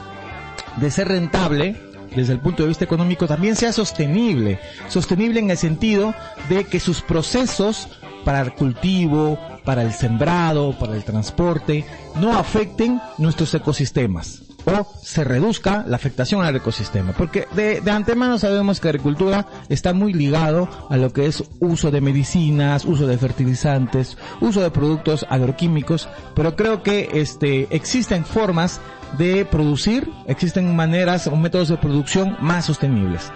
de 0.76 0.90
ser 0.90 1.08
rentable, 1.08 1.87
desde 2.18 2.34
el 2.34 2.40
punto 2.40 2.62
de 2.62 2.68
vista 2.68 2.84
económico 2.84 3.26
también 3.26 3.56
sea 3.56 3.72
sostenible. 3.72 4.60
Sostenible 4.88 5.40
en 5.40 5.50
el 5.50 5.56
sentido 5.56 6.14
de 6.48 6.64
que 6.64 6.80
sus 6.80 7.00
procesos 7.00 7.88
para 8.24 8.40
el 8.40 8.52
cultivo, 8.54 9.38
para 9.64 9.82
el 9.82 9.92
sembrado, 9.92 10.76
para 10.78 10.96
el 10.96 11.04
transporte, 11.04 11.84
no 12.16 12.36
afecten 12.36 13.00
nuestros 13.18 13.54
ecosistemas 13.54 14.42
o 14.68 14.86
se 15.02 15.24
reduzca 15.24 15.84
la 15.86 15.96
afectación 15.96 16.44
al 16.44 16.56
ecosistema. 16.56 17.12
Porque 17.12 17.46
de, 17.54 17.82
antemano 17.90 18.38
sabemos 18.38 18.80
que 18.80 18.88
la 18.88 18.90
agricultura 18.90 19.46
está 19.68 19.92
muy 19.94 20.12
ligado 20.12 20.68
a 20.90 20.96
lo 20.96 21.12
que 21.12 21.26
es 21.26 21.42
uso 21.60 21.90
de 21.90 22.00
medicinas, 22.00 22.84
uso 22.84 23.06
de 23.06 23.18
fertilizantes, 23.18 24.18
uso 24.40 24.60
de 24.60 24.70
productos 24.70 25.24
agroquímicos, 25.28 26.08
pero 26.34 26.56
creo 26.56 26.82
que 26.82 27.08
este, 27.14 27.68
existen 27.74 28.24
formas 28.24 28.80
de 29.16 29.44
producir, 29.44 30.10
existen 30.26 30.76
maneras 30.76 31.26
o 31.26 31.36
métodos 31.36 31.68
de 31.68 31.76
producción 31.76 32.36
más 32.40 32.66
sostenibles. 32.66 33.30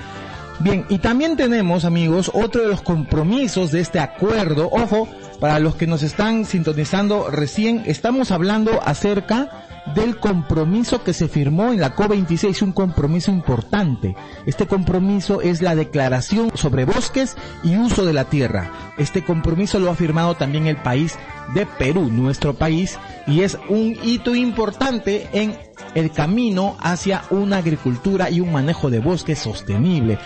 Bien, 0.61 0.85
y 0.89 0.99
también 0.99 1.37
tenemos, 1.37 1.85
amigos, 1.85 2.31
otro 2.35 2.63
de 2.63 2.69
los 2.69 2.83
compromisos 2.83 3.73
de 3.73 3.81
este 3.81 3.99
acuerdo. 3.99 4.69
Ojo, 4.71 5.09
para 5.41 5.59
los 5.59 5.75
que 5.75 5.87
nos 5.87 6.03
están 6.03 6.45
sintonizando 6.45 7.31
recién, 7.31 7.83
estamos 7.87 8.31
hablando 8.31 8.81
acerca 8.85 9.67
del 9.95 10.19
compromiso 10.19 11.03
que 11.03 11.13
se 11.13 11.29
firmó 11.29 11.73
en 11.73 11.81
la 11.81 11.95
COP26, 11.95 12.63
un 12.63 12.73
compromiso 12.73 13.31
importante. 13.31 14.15
Este 14.47 14.67
compromiso 14.67 15.41
es 15.41 15.61
la 15.61 15.75
declaración 15.75 16.53
sobre 16.55 16.85
bosques 16.85 17.37
y 17.63 17.77
uso 17.77 18.05
de 18.05 18.13
la 18.13 18.25
tierra. 18.25 18.71
Este 18.97 19.25
compromiso 19.25 19.79
lo 19.79 19.91
ha 19.91 19.95
firmado 19.95 20.35
también 20.35 20.67
el 20.67 20.77
país 20.77 21.19
de 21.55 21.67
Perú, 21.67 22.09
nuestro 22.11 22.55
país, 22.55 22.99
y 23.27 23.41
es 23.41 23.59
un 23.69 23.97
hito 24.03 24.35
importante 24.35 25.29
en 25.33 25.59
el 25.95 26.11
camino 26.11 26.77
hacia 26.81 27.23
una 27.31 27.59
agricultura 27.59 28.31
y 28.31 28.41
un 28.41 28.53
manejo 28.53 28.91
de 28.91 29.01
bosques 29.01 29.39
sostenible. 29.39 30.19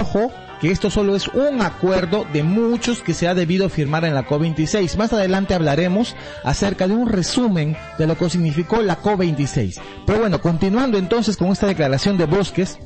Ojo, 0.00 0.30
que 0.64 0.70
esto 0.70 0.88
solo 0.88 1.14
es 1.14 1.28
un 1.28 1.60
acuerdo 1.60 2.24
de 2.32 2.42
muchos 2.42 3.02
que 3.02 3.12
se 3.12 3.28
ha 3.28 3.34
debido 3.34 3.68
firmar 3.68 4.06
en 4.06 4.14
la 4.14 4.26
COP26. 4.26 4.96
Más 4.96 5.12
adelante 5.12 5.52
hablaremos 5.52 6.16
acerca 6.42 6.88
de 6.88 6.94
un 6.94 7.06
resumen 7.06 7.76
de 7.98 8.06
lo 8.06 8.16
que 8.16 8.30
significó 8.30 8.80
la 8.80 8.98
COP26. 9.02 9.78
Pero 10.06 10.20
bueno, 10.20 10.40
continuando 10.40 10.96
entonces 10.96 11.36
con 11.36 11.48
esta 11.48 11.66
declaración 11.66 12.16
de 12.16 12.24
bosques 12.24 12.78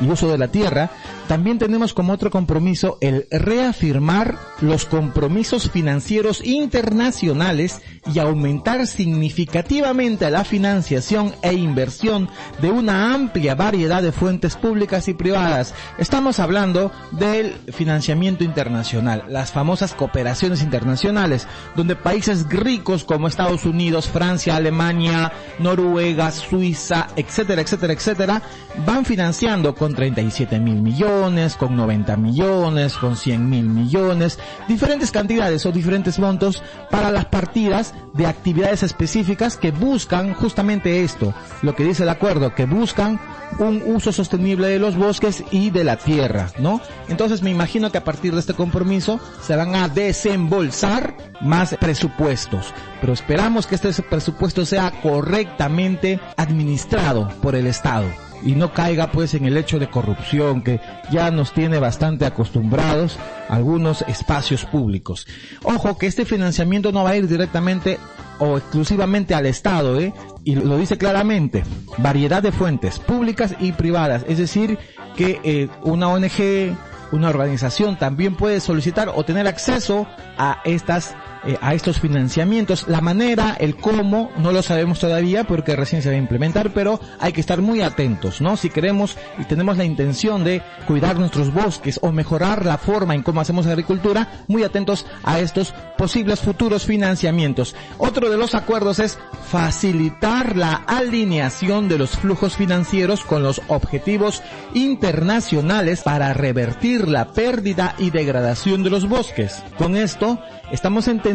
y 0.00 0.08
uso 0.08 0.30
de 0.30 0.38
la 0.38 0.46
tierra, 0.46 0.90
también 1.30 1.60
tenemos 1.60 1.94
como 1.94 2.12
otro 2.12 2.28
compromiso 2.28 2.98
el 3.00 3.28
reafirmar 3.30 4.36
los 4.60 4.84
compromisos 4.84 5.70
financieros 5.70 6.44
internacionales 6.44 7.82
y 8.12 8.18
aumentar 8.18 8.84
significativamente 8.88 10.28
la 10.28 10.42
financiación 10.42 11.32
e 11.42 11.52
inversión 11.52 12.28
de 12.60 12.72
una 12.72 13.14
amplia 13.14 13.54
variedad 13.54 14.02
de 14.02 14.10
fuentes 14.10 14.56
públicas 14.56 15.06
y 15.06 15.14
privadas. 15.14 15.72
Estamos 15.98 16.40
hablando 16.40 16.90
del 17.12 17.52
financiamiento 17.72 18.42
internacional, 18.42 19.22
las 19.28 19.52
famosas 19.52 19.94
cooperaciones 19.94 20.62
internacionales, 20.64 21.46
donde 21.76 21.94
países 21.94 22.48
ricos 22.48 23.04
como 23.04 23.28
Estados 23.28 23.66
Unidos, 23.66 24.08
Francia, 24.08 24.56
Alemania, 24.56 25.30
Noruega, 25.60 26.32
Suiza, 26.32 27.06
etcétera, 27.14 27.62
etcétera, 27.62 27.92
etcétera, 27.92 28.42
van 28.84 29.04
financiando 29.04 29.76
con 29.76 29.94
37 29.94 30.58
mil 30.58 30.82
millones, 30.82 31.19
con 31.58 31.76
90 31.76 32.16
millones, 32.16 32.94
con 32.94 33.14
100 33.14 33.50
mil 33.50 33.68
millones, 33.68 34.38
diferentes 34.68 35.10
cantidades 35.10 35.66
o 35.66 35.72
diferentes 35.72 36.18
montos 36.18 36.62
para 36.90 37.10
las 37.10 37.26
partidas 37.26 37.92
de 38.14 38.26
actividades 38.26 38.82
específicas 38.82 39.58
que 39.58 39.70
buscan 39.70 40.32
justamente 40.32 41.04
esto, 41.04 41.34
lo 41.60 41.74
que 41.74 41.84
dice 41.84 42.04
el 42.04 42.08
acuerdo, 42.08 42.54
que 42.54 42.64
buscan 42.64 43.20
un 43.58 43.82
uso 43.84 44.12
sostenible 44.12 44.68
de 44.68 44.78
los 44.78 44.96
bosques 44.96 45.44
y 45.50 45.68
de 45.68 45.84
la 45.84 45.96
tierra, 45.96 46.50
¿no? 46.58 46.80
Entonces 47.08 47.42
me 47.42 47.50
imagino 47.50 47.92
que 47.92 47.98
a 47.98 48.04
partir 48.04 48.32
de 48.32 48.40
este 48.40 48.54
compromiso 48.54 49.20
se 49.42 49.56
van 49.56 49.74
a 49.74 49.88
desembolsar 49.88 51.16
más 51.42 51.76
presupuestos, 51.78 52.72
pero 53.02 53.12
esperamos 53.12 53.66
que 53.66 53.74
este 53.74 53.92
presupuesto 54.02 54.64
sea 54.64 54.90
correctamente 55.02 56.18
administrado 56.38 57.28
por 57.42 57.54
el 57.54 57.66
Estado 57.66 58.06
y 58.44 58.52
no 58.52 58.72
caiga 58.72 59.10
pues 59.10 59.34
en 59.34 59.44
el 59.44 59.56
hecho 59.56 59.78
de 59.78 59.90
corrupción 59.90 60.62
que 60.62 60.80
ya 61.10 61.30
nos 61.30 61.52
tiene 61.52 61.78
bastante 61.78 62.24
acostumbrados 62.24 63.18
algunos 63.48 64.02
espacios 64.02 64.64
públicos. 64.64 65.26
Ojo 65.62 65.98
que 65.98 66.06
este 66.06 66.24
financiamiento 66.24 66.92
no 66.92 67.04
va 67.04 67.10
a 67.10 67.16
ir 67.16 67.28
directamente 67.28 67.98
o 68.38 68.56
exclusivamente 68.56 69.34
al 69.34 69.46
Estado, 69.46 70.00
¿eh? 70.00 70.14
y 70.44 70.54
lo 70.54 70.78
dice 70.78 70.96
claramente, 70.96 71.62
variedad 71.98 72.42
de 72.42 72.52
fuentes 72.52 72.98
públicas 72.98 73.54
y 73.60 73.72
privadas, 73.72 74.24
es 74.26 74.38
decir, 74.38 74.78
que 75.14 75.40
eh, 75.44 75.68
una 75.82 76.08
ONG, 76.08 76.74
una 77.12 77.28
organización 77.28 77.98
también 77.98 78.36
puede 78.36 78.60
solicitar 78.60 79.10
o 79.14 79.24
tener 79.24 79.46
acceso 79.46 80.06
a 80.38 80.62
estas 80.64 81.14
eh, 81.46 81.56
a 81.60 81.74
estos 81.74 82.00
financiamientos. 82.00 82.86
La 82.86 83.00
manera, 83.00 83.56
el 83.58 83.76
cómo, 83.76 84.30
no 84.36 84.52
lo 84.52 84.62
sabemos 84.62 84.98
todavía 84.98 85.44
porque 85.44 85.74
recién 85.74 86.02
se 86.02 86.10
va 86.10 86.14
a 86.14 86.18
implementar, 86.18 86.72
pero 86.74 87.00
hay 87.18 87.32
que 87.32 87.40
estar 87.40 87.62
muy 87.62 87.80
atentos, 87.80 88.42
¿no? 88.42 88.58
Si 88.58 88.68
queremos 88.68 89.16
y 89.38 89.44
tenemos 89.44 89.78
la 89.78 89.84
intención 89.84 90.44
de 90.44 90.60
cuidar 90.86 91.18
nuestros 91.18 91.52
bosques 91.52 91.98
o 92.02 92.12
mejorar 92.12 92.66
la 92.66 92.76
forma 92.76 93.14
en 93.14 93.22
cómo 93.22 93.40
hacemos 93.40 93.66
agricultura, 93.66 94.44
muy 94.48 94.64
atentos 94.64 95.06
a 95.24 95.40
estos 95.40 95.72
posibles 95.96 96.40
futuros 96.40 96.84
financiamientos. 96.84 97.74
Otro 97.96 98.28
de 98.28 98.36
los 98.36 98.54
acuerdos 98.54 98.98
es 98.98 99.18
facilitar 99.50 100.56
la 100.56 100.74
alineación 100.86 101.88
de 101.88 101.98
los 101.98 102.10
flujos 102.10 102.56
financieros 102.56 103.24
con 103.24 103.42
los 103.42 103.62
objetivos 103.68 104.42
internacionales 104.74 106.02
para 106.02 106.34
revertir 106.34 107.08
la 107.08 107.32
pérdida 107.32 107.94
y 107.98 108.10
degradación 108.10 108.82
de 108.82 108.90
los 108.90 109.08
bosques. 109.08 109.62
Con 109.78 109.96
esto, 109.96 110.38
estamos 110.70 111.08
entendiendo 111.08 111.29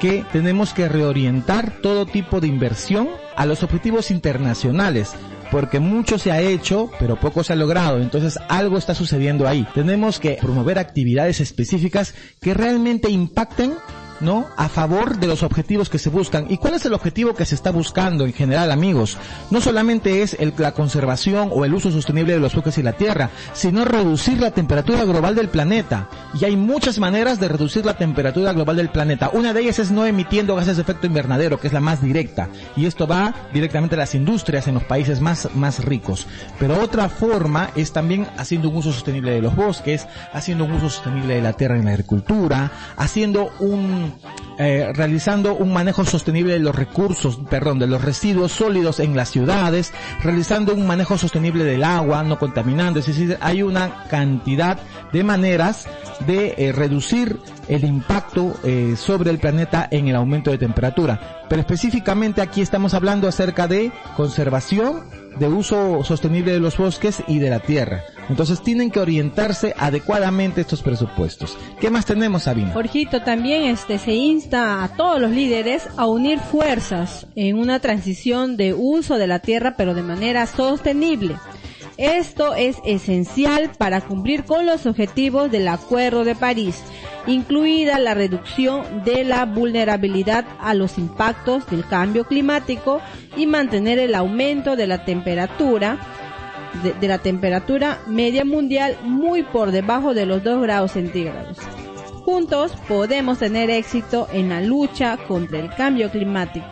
que 0.00 0.24
tenemos 0.32 0.72
que 0.72 0.88
reorientar 0.88 1.80
todo 1.82 2.06
tipo 2.06 2.40
de 2.40 2.46
inversión 2.46 3.08
a 3.36 3.44
los 3.44 3.62
objetivos 3.62 4.10
internacionales 4.10 5.14
porque 5.50 5.80
mucho 5.80 6.18
se 6.18 6.32
ha 6.32 6.40
hecho, 6.40 6.90
pero 6.98 7.16
poco 7.20 7.44
se 7.44 7.52
ha 7.52 7.56
logrado. 7.56 8.00
Entonces 8.00 8.38
algo 8.48 8.78
está 8.78 8.94
sucediendo 8.94 9.46
ahí. 9.46 9.66
Tenemos 9.74 10.18
que 10.18 10.38
promover 10.40 10.78
actividades 10.78 11.40
específicas 11.40 12.14
que 12.40 12.54
realmente 12.54 13.10
impacten 13.10 13.74
¿no? 14.20 14.46
A 14.56 14.68
favor 14.68 15.18
de 15.18 15.26
los 15.26 15.42
objetivos 15.42 15.88
que 15.88 15.98
se 15.98 16.10
buscan. 16.10 16.46
¿Y 16.48 16.58
cuál 16.58 16.74
es 16.74 16.84
el 16.84 16.94
objetivo 16.94 17.34
que 17.34 17.44
se 17.44 17.54
está 17.54 17.70
buscando 17.70 18.24
en 18.26 18.32
general, 18.32 18.70
amigos? 18.70 19.16
No 19.50 19.60
solamente 19.60 20.22
es 20.22 20.36
el, 20.38 20.54
la 20.58 20.72
conservación 20.72 21.50
o 21.52 21.64
el 21.64 21.74
uso 21.74 21.90
sostenible 21.90 22.34
de 22.34 22.40
los 22.40 22.54
bosques 22.54 22.78
y 22.78 22.82
la 22.82 22.92
tierra, 22.92 23.30
sino 23.52 23.84
reducir 23.84 24.40
la 24.40 24.50
temperatura 24.50 25.04
global 25.04 25.34
del 25.34 25.48
planeta. 25.48 26.08
Y 26.38 26.44
hay 26.44 26.56
muchas 26.56 26.98
maneras 26.98 27.40
de 27.40 27.48
reducir 27.48 27.84
la 27.84 27.96
temperatura 27.96 28.52
global 28.52 28.76
del 28.76 28.90
planeta. 28.90 29.30
Una 29.32 29.52
de 29.52 29.60
ellas 29.60 29.78
es 29.78 29.90
no 29.90 30.06
emitiendo 30.06 30.56
gases 30.56 30.76
de 30.76 30.82
efecto 30.82 31.06
invernadero, 31.06 31.58
que 31.60 31.66
es 31.66 31.72
la 31.72 31.80
más 31.80 32.02
directa. 32.02 32.48
Y 32.76 32.86
esto 32.86 33.06
va 33.06 33.34
directamente 33.52 33.94
a 33.94 33.98
las 33.98 34.14
industrias 34.14 34.66
en 34.68 34.74
los 34.74 34.84
países 34.84 35.20
más, 35.20 35.48
más 35.54 35.84
ricos. 35.84 36.26
Pero 36.58 36.80
otra 36.80 37.08
forma 37.08 37.70
es 37.74 37.92
también 37.92 38.26
haciendo 38.36 38.68
un 38.68 38.76
uso 38.76 38.92
sostenible 38.92 39.32
de 39.32 39.42
los 39.42 39.54
bosques, 39.54 40.06
haciendo 40.32 40.64
un 40.64 40.72
uso 40.72 40.90
sostenible 40.90 41.34
de 41.34 41.42
la 41.42 41.52
tierra 41.52 41.76
en 41.76 41.84
la 41.84 41.92
agricultura, 41.92 42.70
haciendo 42.96 43.50
un 43.60 44.07
eh, 44.58 44.90
realizando 44.92 45.54
un 45.54 45.72
manejo 45.72 46.04
sostenible 46.04 46.54
de 46.54 46.58
los 46.58 46.74
recursos, 46.74 47.38
perdón, 47.48 47.78
de 47.78 47.86
los 47.86 48.02
residuos 48.02 48.52
sólidos 48.52 48.98
en 49.00 49.16
las 49.16 49.30
ciudades, 49.30 49.92
realizando 50.22 50.74
un 50.74 50.86
manejo 50.86 51.16
sostenible 51.16 51.64
del 51.64 51.84
agua, 51.84 52.22
no 52.24 52.38
contaminando, 52.38 53.00
es 53.00 53.06
decir, 53.06 53.38
hay 53.40 53.62
una 53.62 54.04
cantidad 54.08 54.78
de 55.12 55.22
maneras 55.22 55.88
de 56.26 56.54
eh, 56.56 56.72
reducir 56.72 57.38
el 57.68 57.84
impacto 57.84 58.54
eh, 58.64 58.94
sobre 58.96 59.30
el 59.30 59.38
planeta 59.38 59.88
en 59.90 60.08
el 60.08 60.16
aumento 60.16 60.50
de 60.50 60.58
temperatura. 60.58 61.44
Pero 61.48 61.60
específicamente 61.60 62.40
aquí 62.40 62.60
estamos 62.60 62.94
hablando 62.94 63.28
acerca 63.28 63.68
de 63.68 63.92
conservación, 64.16 65.04
de 65.38 65.48
uso 65.48 66.02
sostenible 66.04 66.52
de 66.52 66.60
los 66.60 66.76
bosques 66.76 67.22
y 67.26 67.38
de 67.38 67.50
la 67.50 67.60
tierra. 67.60 68.02
Entonces 68.28 68.62
tienen 68.62 68.90
que 68.90 69.00
orientarse 69.00 69.74
adecuadamente 69.78 70.60
estos 70.60 70.82
presupuestos. 70.82 71.56
¿Qué 71.80 71.90
más 71.90 72.04
tenemos, 72.04 72.42
Sabina? 72.42 72.72
Jorgito, 72.72 73.22
también 73.22 73.62
este, 73.64 73.98
se 73.98 74.12
insta 74.12 74.84
a 74.84 74.88
todos 74.88 75.20
los 75.20 75.30
líderes 75.30 75.88
a 75.96 76.06
unir 76.06 76.38
fuerzas 76.40 77.26
en 77.36 77.58
una 77.58 77.80
transición 77.80 78.56
de 78.56 78.74
uso 78.74 79.16
de 79.16 79.26
la 79.26 79.38
tierra, 79.38 79.74
pero 79.76 79.94
de 79.94 80.02
manera 80.02 80.46
sostenible. 80.46 81.36
Esto 81.98 82.54
es 82.54 82.76
esencial 82.84 83.72
para 83.76 84.00
cumplir 84.00 84.44
con 84.44 84.66
los 84.66 84.86
objetivos 84.86 85.50
del 85.50 85.66
Acuerdo 85.66 86.22
de 86.22 86.36
París, 86.36 86.80
incluida 87.26 87.98
la 87.98 88.14
reducción 88.14 89.02
de 89.02 89.24
la 89.24 89.44
vulnerabilidad 89.46 90.44
a 90.60 90.74
los 90.74 90.96
impactos 90.96 91.66
del 91.66 91.84
cambio 91.84 92.24
climático 92.24 93.00
y 93.36 93.46
mantener 93.46 93.98
el 93.98 94.14
aumento 94.14 94.76
de 94.76 94.86
la 94.86 95.04
temperatura 95.04 95.98
de, 97.00 97.08
la 97.08 97.18
temperatura 97.18 97.98
media 98.06 98.44
mundial 98.44 98.96
muy 99.02 99.42
por 99.42 99.72
debajo 99.72 100.14
de 100.14 100.24
los 100.24 100.44
2 100.44 100.62
grados 100.62 100.92
centígrados. 100.92 101.58
Juntos 102.24 102.74
podemos 102.86 103.38
tener 103.40 103.70
éxito 103.70 104.28
en 104.32 104.50
la 104.50 104.60
lucha 104.60 105.16
contra 105.26 105.58
el 105.58 105.74
cambio 105.74 106.12
climático 106.12 106.68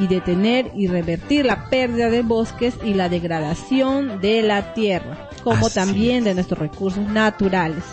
y 0.00 0.06
detener 0.06 0.72
y 0.74 0.88
revertir 0.88 1.44
la 1.46 1.68
pérdida 1.68 2.08
de 2.08 2.22
bosques 2.22 2.74
y 2.82 2.94
la 2.94 3.08
degradación 3.08 4.20
de 4.20 4.42
la 4.42 4.72
tierra, 4.74 5.28
como 5.44 5.70
también 5.70 6.24
de 6.24 6.34
nuestros 6.34 6.58
recursos 6.58 7.06
naturales. 7.08 7.84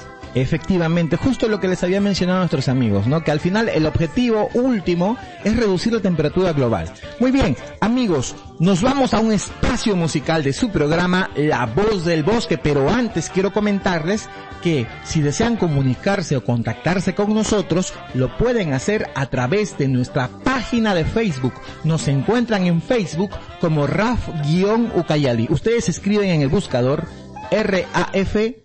Efectivamente, 0.41 1.17
justo 1.17 1.47
lo 1.47 1.59
que 1.59 1.67
les 1.67 1.83
había 1.83 1.99
mencionado 1.99 2.37
a 2.37 2.41
nuestros 2.41 2.67
amigos, 2.69 3.07
¿no? 3.07 3.23
Que 3.23 3.31
al 3.31 3.39
final 3.39 3.69
el 3.69 3.85
objetivo 3.87 4.49
último 4.53 5.17
es 5.43 5.57
reducir 5.57 5.93
la 5.93 5.99
temperatura 5.99 6.53
global. 6.53 6.93
Muy 7.19 7.31
bien, 7.31 7.57
amigos, 7.81 8.35
nos 8.59 8.81
vamos 8.83 9.13
a 9.13 9.19
un 9.19 9.31
espacio 9.33 9.95
musical 9.95 10.43
de 10.43 10.53
su 10.53 10.69
programa 10.69 11.31
La 11.35 11.65
Voz 11.65 12.05
del 12.05 12.23
Bosque, 12.23 12.57
pero 12.57 12.89
antes 12.89 13.29
quiero 13.29 13.51
comentarles 13.51 14.29
que 14.61 14.85
si 15.03 15.21
desean 15.21 15.57
comunicarse 15.57 16.35
o 16.35 16.43
contactarse 16.43 17.15
con 17.15 17.33
nosotros, 17.33 17.93
lo 18.13 18.37
pueden 18.37 18.73
hacer 18.73 19.09
a 19.15 19.25
través 19.27 19.77
de 19.77 19.87
nuestra 19.87 20.29
página 20.43 20.93
de 20.93 21.05
Facebook. 21.05 21.53
Nos 21.83 22.07
encuentran 22.07 22.65
en 22.67 22.81
Facebook 22.81 23.31
como 23.59 23.87
RAF-Ucayali. 23.87 25.47
Ustedes 25.49 25.89
escriben 25.89 26.29
en 26.29 26.41
el 26.41 26.49
buscador 26.49 27.05
R-A-F- 27.51 28.63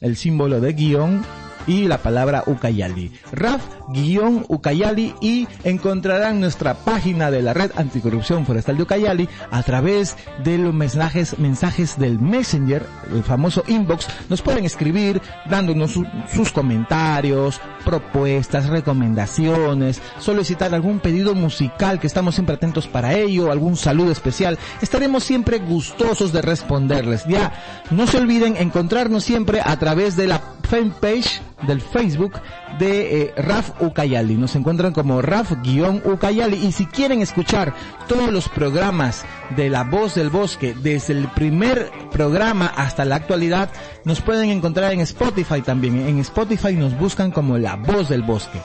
el 0.00 0.16
símbolo 0.16 0.60
de 0.60 0.72
guion 0.72 1.22
y 1.66 1.86
la 1.86 1.98
palabra 1.98 2.44
Ucayali. 2.46 3.12
RAF-Ucayali 3.32 5.14
y 5.20 5.48
encontrarán 5.64 6.40
nuestra 6.40 6.74
página 6.74 7.30
de 7.30 7.42
la 7.42 7.54
Red 7.54 7.72
Anticorrupción 7.76 8.46
Forestal 8.46 8.76
de 8.76 8.82
Ucayali 8.82 9.28
a 9.50 9.62
través 9.62 10.16
de 10.44 10.58
los 10.58 10.74
mensajes, 10.74 11.38
mensajes 11.38 11.98
del 11.98 12.18
Messenger, 12.20 12.86
el 13.12 13.22
famoso 13.22 13.64
inbox. 13.66 14.06
Nos 14.28 14.42
pueden 14.42 14.64
escribir 14.64 15.20
dándonos 15.48 15.98
sus 16.32 16.52
comentarios, 16.52 17.60
propuestas, 17.84 18.68
recomendaciones, 18.68 20.02
solicitar 20.18 20.74
algún 20.74 21.00
pedido 21.00 21.34
musical 21.34 22.00
que 22.00 22.06
estamos 22.06 22.34
siempre 22.34 22.56
atentos 22.56 22.86
para 22.88 23.14
ello, 23.14 23.50
algún 23.50 23.76
saludo 23.76 24.10
especial. 24.10 24.58
Estaremos 24.82 25.24
siempre 25.24 25.58
gustosos 25.58 26.32
de 26.32 26.42
responderles. 26.42 27.24
Ya, 27.26 27.52
no 27.90 28.06
se 28.06 28.18
olviden 28.18 28.56
encontrarnos 28.56 29.24
siempre 29.24 29.60
a 29.64 29.78
través 29.78 30.16
de 30.16 30.26
la 30.26 30.42
fanpage 30.68 31.40
del 31.62 31.80
Facebook 31.80 32.34
de 32.78 33.22
eh, 33.22 33.34
Raf 33.36 33.80
Ucayali. 33.80 34.34
Nos 34.34 34.54
encuentran 34.56 34.92
como 34.92 35.22
Raf-Ucayali. 35.22 36.56
Y 36.56 36.72
si 36.72 36.86
quieren 36.86 37.22
escuchar 37.22 37.74
todos 38.08 38.30
los 38.30 38.48
programas 38.48 39.24
de 39.56 39.70
La 39.70 39.84
Voz 39.84 40.14
del 40.14 40.30
Bosque, 40.30 40.74
desde 40.80 41.14
el 41.14 41.28
primer 41.28 41.90
programa 42.10 42.66
hasta 42.66 43.04
la 43.04 43.16
actualidad, 43.16 43.70
nos 44.04 44.20
pueden 44.20 44.50
encontrar 44.50 44.92
en 44.92 45.00
Spotify 45.00 45.62
también. 45.62 46.00
En 46.06 46.18
Spotify 46.18 46.74
nos 46.74 46.96
buscan 46.98 47.30
como 47.30 47.58
La 47.58 47.76
Voz 47.76 48.08
del 48.08 48.22
Bosque. 48.22 48.60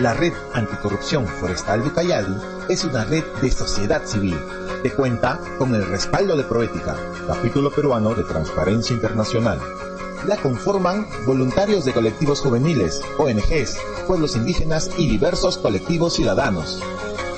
La 0.00 0.14
Red 0.14 0.32
Anticorrupción 0.54 1.26
Forestal 1.26 1.82
de 1.82 1.88
Ucayali 1.88 2.34
es 2.70 2.82
una 2.84 3.04
red 3.04 3.24
de 3.42 3.50
sociedad 3.50 4.02
civil 4.06 4.36
que 4.82 4.90
cuenta 4.90 5.38
con 5.58 5.74
el 5.74 5.86
respaldo 5.86 6.34
de 6.34 6.44
Proética, 6.44 6.96
capítulo 7.26 7.70
peruano 7.70 8.14
de 8.14 8.24
Transparencia 8.24 8.94
Internacional 8.94 9.60
la 10.26 10.36
conforman 10.36 11.06
voluntarios 11.26 11.84
de 11.84 11.92
colectivos 11.92 12.40
juveniles, 12.40 13.00
ONGs, 13.18 13.78
pueblos 14.06 14.36
indígenas 14.36 14.90
y 14.96 15.08
diversos 15.08 15.58
colectivos 15.58 16.14
ciudadanos. 16.14 16.82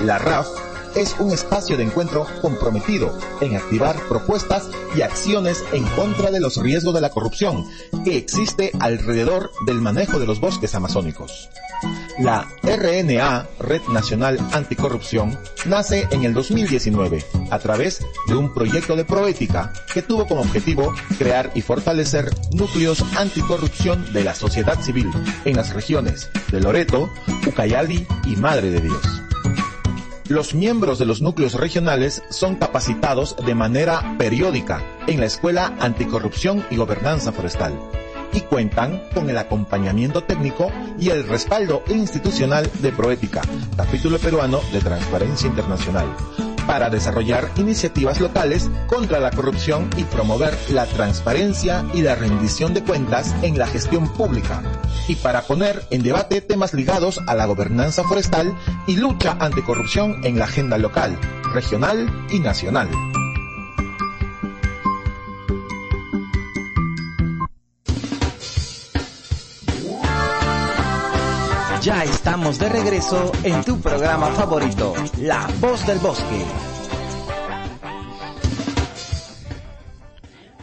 La 0.00 0.18
RAF 0.18 0.48
es 0.94 1.16
un 1.18 1.32
espacio 1.32 1.76
de 1.76 1.84
encuentro 1.84 2.26
comprometido 2.40 3.18
en 3.40 3.56
activar 3.56 3.96
propuestas 4.08 4.68
y 4.96 5.02
acciones 5.02 5.64
en 5.72 5.84
contra 5.88 6.30
de 6.30 6.40
los 6.40 6.56
riesgos 6.56 6.94
de 6.94 7.00
la 7.00 7.10
corrupción 7.10 7.64
que 8.04 8.16
existe 8.16 8.70
alrededor 8.80 9.50
del 9.66 9.80
manejo 9.80 10.18
de 10.18 10.26
los 10.26 10.40
bosques 10.40 10.74
amazónicos. 10.74 11.50
La 12.18 12.48
RNA, 12.62 13.48
Red 13.58 13.82
Nacional 13.88 14.38
Anticorrupción, 14.52 15.36
nace 15.66 16.06
en 16.12 16.24
el 16.24 16.32
2019 16.32 17.24
a 17.50 17.58
través 17.58 18.00
de 18.28 18.36
un 18.36 18.54
proyecto 18.54 18.94
de 18.94 19.04
proética 19.04 19.72
que 19.92 20.02
tuvo 20.02 20.26
como 20.26 20.42
objetivo 20.42 20.94
crear 21.18 21.50
y 21.54 21.62
fortalecer 21.62 22.30
núcleos 22.52 23.04
anticorrupción 23.16 24.12
de 24.12 24.22
la 24.22 24.34
sociedad 24.34 24.80
civil 24.80 25.10
en 25.44 25.56
las 25.56 25.74
regiones 25.74 26.30
de 26.52 26.60
Loreto, 26.60 27.10
Ucayali 27.46 28.06
y 28.26 28.36
Madre 28.36 28.70
de 28.70 28.80
Dios. 28.80 29.23
Los 30.28 30.54
miembros 30.54 30.98
de 30.98 31.04
los 31.04 31.20
núcleos 31.20 31.52
regionales 31.52 32.22
son 32.30 32.56
capacitados 32.56 33.36
de 33.44 33.54
manera 33.54 34.16
periódica 34.16 34.82
en 35.06 35.20
la 35.20 35.26
Escuela 35.26 35.76
Anticorrupción 35.80 36.64
y 36.70 36.76
Gobernanza 36.76 37.30
Forestal 37.30 37.78
y 38.32 38.40
cuentan 38.40 39.02
con 39.12 39.28
el 39.28 39.36
acompañamiento 39.36 40.24
técnico 40.24 40.72
y 40.98 41.10
el 41.10 41.28
respaldo 41.28 41.82
institucional 41.88 42.70
de 42.80 42.90
Proética, 42.90 43.42
capítulo 43.76 44.18
peruano 44.18 44.60
de 44.72 44.80
Transparencia 44.80 45.46
Internacional 45.46 46.06
para 46.66 46.90
desarrollar 46.90 47.50
iniciativas 47.56 48.20
locales 48.20 48.70
contra 48.86 49.20
la 49.20 49.30
corrupción 49.30 49.90
y 49.96 50.04
promover 50.04 50.56
la 50.70 50.86
transparencia 50.86 51.84
y 51.94 52.02
la 52.02 52.14
rendición 52.14 52.74
de 52.74 52.82
cuentas 52.82 53.34
en 53.42 53.58
la 53.58 53.66
gestión 53.66 54.12
pública, 54.12 54.62
y 55.08 55.16
para 55.16 55.42
poner 55.42 55.82
en 55.90 56.02
debate 56.02 56.40
temas 56.40 56.74
ligados 56.74 57.20
a 57.26 57.34
la 57.34 57.46
gobernanza 57.46 58.04
forestal 58.04 58.54
y 58.86 58.96
lucha 58.96 59.36
anticorrupción 59.40 60.24
en 60.24 60.38
la 60.38 60.44
agenda 60.46 60.78
local, 60.78 61.18
regional 61.52 62.26
y 62.30 62.40
nacional. 62.40 62.88
Ya 71.84 72.02
estamos 72.02 72.58
de 72.58 72.70
regreso 72.70 73.30
en 73.42 73.62
tu 73.62 73.78
programa 73.78 74.28
favorito, 74.28 74.94
La 75.18 75.46
Voz 75.60 75.86
del 75.86 75.98
Bosque. 75.98 76.42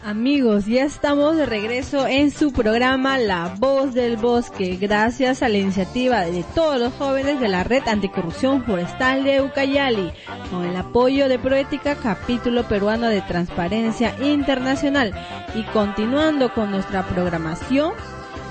Amigos, 0.04 0.66
ya 0.66 0.82
estamos 0.82 1.36
de 1.36 1.46
regreso 1.46 2.08
en 2.08 2.32
su 2.32 2.52
programa 2.52 3.18
La 3.18 3.54
Voz 3.56 3.94
del 3.94 4.16
Bosque, 4.16 4.76
gracias 4.80 5.44
a 5.44 5.48
la 5.48 5.58
iniciativa 5.58 6.22
de 6.22 6.42
todos 6.56 6.80
los 6.80 6.92
jóvenes 6.94 7.38
de 7.38 7.46
la 7.46 7.62
Red 7.62 7.86
Anticorrupción 7.86 8.64
Forestal 8.64 9.22
de 9.22 9.42
Ucayali, 9.42 10.10
con 10.50 10.64
el 10.64 10.74
apoyo 10.74 11.28
de 11.28 11.38
Proética, 11.38 11.94
capítulo 11.94 12.66
peruano 12.66 13.06
de 13.06 13.20
Transparencia 13.20 14.16
Internacional. 14.20 15.14
Y 15.54 15.62
continuando 15.66 16.52
con 16.52 16.72
nuestra 16.72 17.06
programación, 17.06 17.92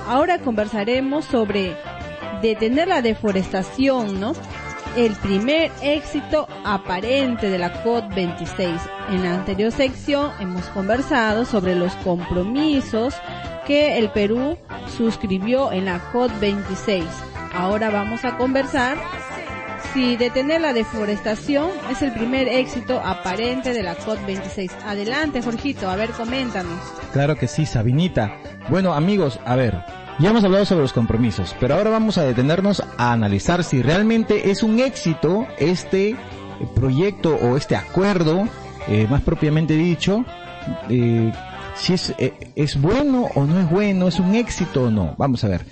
ahora 0.08 0.40
conversaremos 0.40 1.26
sobre 1.26 1.76
detener 2.42 2.88
la 2.88 3.02
deforestación, 3.02 4.20
¿no? 4.20 4.34
El 4.98 5.14
primer 5.16 5.72
éxito 5.82 6.48
aparente 6.66 7.50
de 7.50 7.58
la 7.58 7.84
COP26. 7.84 8.80
En 9.10 9.24
la 9.24 9.36
anterior 9.36 9.72
sección 9.72 10.32
hemos 10.40 10.66
conversado 10.66 11.46
sobre 11.46 11.76
los 11.76 11.94
compromisos 11.98 13.16
que 13.66 13.98
el 13.98 14.10
Perú 14.10 14.58
suscribió 14.98 15.72
en 15.72 15.86
la 15.86 16.12
COP26. 16.12 17.06
Ahora 17.54 17.90
vamos 17.90 18.26
a 18.26 18.38
conversar 18.38 18.98
si 19.94 20.16
detener 20.16 20.62
la 20.62 20.74
deforestación 20.74 21.70
es 21.90 22.02
el 22.02 22.14
primer 22.14 22.48
éxito 22.48 23.00
aparente 23.00 23.74
de 23.74 23.84
la 23.84 23.98
COP26. 23.98 24.72
Adelante, 24.86 25.42
Jorgito, 25.42 25.90
a 25.90 25.96
ver, 25.96 26.12
coméntanos. 26.12 26.80
Claro 27.12 27.36
que 27.36 27.48
sí, 27.48 27.66
Sabinita. 27.66 28.38
Bueno, 28.70 28.94
amigos, 28.94 29.40
a 29.46 29.56
ver, 29.58 29.84
ya 30.20 30.30
hemos 30.30 30.44
hablado 30.44 30.66
sobre 30.66 30.84
los 30.84 30.94
compromisos, 30.94 31.56
pero 31.60 31.76
ahora 31.76 31.90
vamos 31.90 32.18
a 32.18 32.24
detenernos 32.24 32.84
a 32.98 33.12
analizar 33.12 33.64
si 33.64 33.82
realmente 33.82 34.52
es 34.52 34.64
un 34.64 34.80
éxito 34.80 35.48
este 35.58 36.16
proyecto 36.76 37.36
o 37.36 37.58
este 37.58 37.76
acuerdo, 37.76 38.48
eh, 38.88 39.08
más 39.10 39.22
propiamente 39.22 39.76
dicho, 39.76 40.24
eh, 40.90 41.32
si 41.76 41.94
es, 41.94 42.14
eh, 42.18 42.52
es 42.56 42.80
bueno 42.80 43.30
o 43.36 43.46
no 43.46 43.60
es 43.60 43.70
bueno, 43.70 44.08
es 44.08 44.20
un 44.20 44.36
éxito 44.36 44.84
o 44.84 44.92
no. 44.92 45.16
Vamos 45.18 45.44
a 45.44 45.48
ver. 45.48 45.66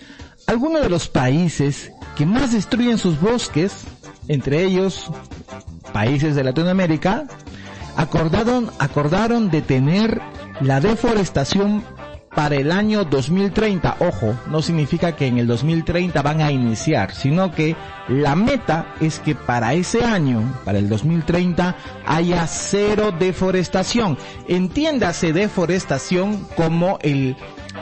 Algunos 0.47 0.82
de 0.82 0.89
los 0.89 1.08
países 1.08 1.91
que 2.15 2.25
más 2.25 2.54
destruyen 2.54 2.97
sus 2.97 3.19
bosques, 3.19 3.84
entre 4.28 4.63
ellos 4.63 5.12
países 5.93 6.36
de 6.36 6.43
Latinoamérica, 6.43 7.28
acordaron, 7.95 8.71
acordaron 8.80 9.52
detener 9.52 10.21
la 10.62 10.80
deforestación 10.80 11.84
para 12.36 12.56
el 12.56 12.72
año 12.72 13.04
2030. 13.06 13.98
Ojo, 14.00 14.36
no 14.48 14.62
significa 14.62 15.15
que 15.15 15.28
en 15.28 15.38
el 15.38 15.48
2030 15.48 16.22
van 16.22 16.42
a 16.42 16.52
iniciar, 16.52 17.13
sino 17.13 17.52
que 17.52 17.76
la 18.08 18.36
meta 18.36 18.94
es 19.02 19.20
que 19.20 19.36
para 19.36 19.74
ese 19.74 20.04
año, 20.04 20.42
para 20.65 20.80
el 20.80 20.89
2030, 20.89 21.76
haya 22.06 22.48
cero 22.48 23.13
deforestación. 23.18 24.18
Entiéndase 24.48 25.34
deforestación 25.34 26.46
como 26.56 27.00
el, 27.02 27.36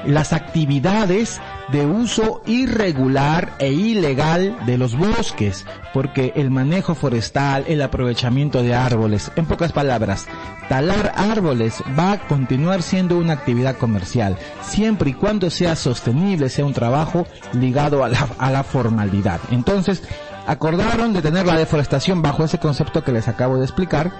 las 0.05 0.33
actividades 0.33 1.39
de 1.71 1.86
uso 1.86 2.41
irregular 2.45 3.53
e 3.60 3.71
ilegal 3.71 4.58
de 4.65 4.77
los 4.77 4.95
bosques, 4.95 5.65
porque 5.93 6.32
el 6.36 6.49
manejo 6.49 6.95
forestal, 6.95 7.65
el 7.67 7.82
aprovechamiento 7.82 8.63
de 8.63 8.73
árboles, 8.73 9.32
en 9.36 9.45
pocas 9.45 9.71
palabras, 9.71 10.27
talar 10.69 11.13
árboles 11.15 11.84
va 11.97 12.13
a 12.13 12.27
continuar 12.27 12.82
siendo 12.82 13.17
una 13.17 13.34
actividad 13.34 13.77
comercial, 13.77 14.38
siempre 14.62 15.12
y 15.12 15.13
cuando 15.13 15.49
sea 15.49 15.75
sostenible, 15.75 16.49
sea 16.49 16.65
un 16.65 16.73
trabajo 16.73 17.27
ligado 17.53 18.03
a 18.03 18.10
la, 18.10 18.27
a 18.38 18.51
la 18.51 18.63
formalidad. 18.63 19.39
Entonces, 19.51 20.03
acordaron 20.45 21.13
de 21.13 21.21
tener 21.21 21.45
la 21.45 21.58
deforestación 21.58 22.21
bajo 22.21 22.45
ese 22.45 22.60
concepto 22.60 23.03
que 23.03 23.12
les 23.12 23.27
acabo 23.27 23.58
de 23.58 23.65
explicar, 23.65 24.12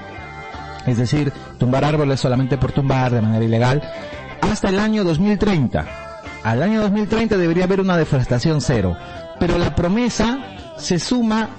es 0.86 0.98
decir, 0.98 1.32
tumbar 1.58 1.86
árboles 1.86 2.20
solamente 2.20 2.58
por 2.58 2.72
tumbar 2.74 3.12
de 3.12 3.22
manera 3.22 3.46
ilegal, 3.46 3.82
hasta 4.42 4.70
el 4.70 4.80
año 4.80 5.04
2030 5.04 6.07
al 6.48 6.64
año 6.64 6.82
2030 6.82 7.36
debería 7.38 7.66
haber 7.66 7.82
una 7.82 7.98
deforestación 7.98 8.62
cero. 8.62 8.96
Pero 9.38 9.58
la 9.58 9.76
promesa 9.76 10.40
se 10.78 10.98
suma 10.98 11.50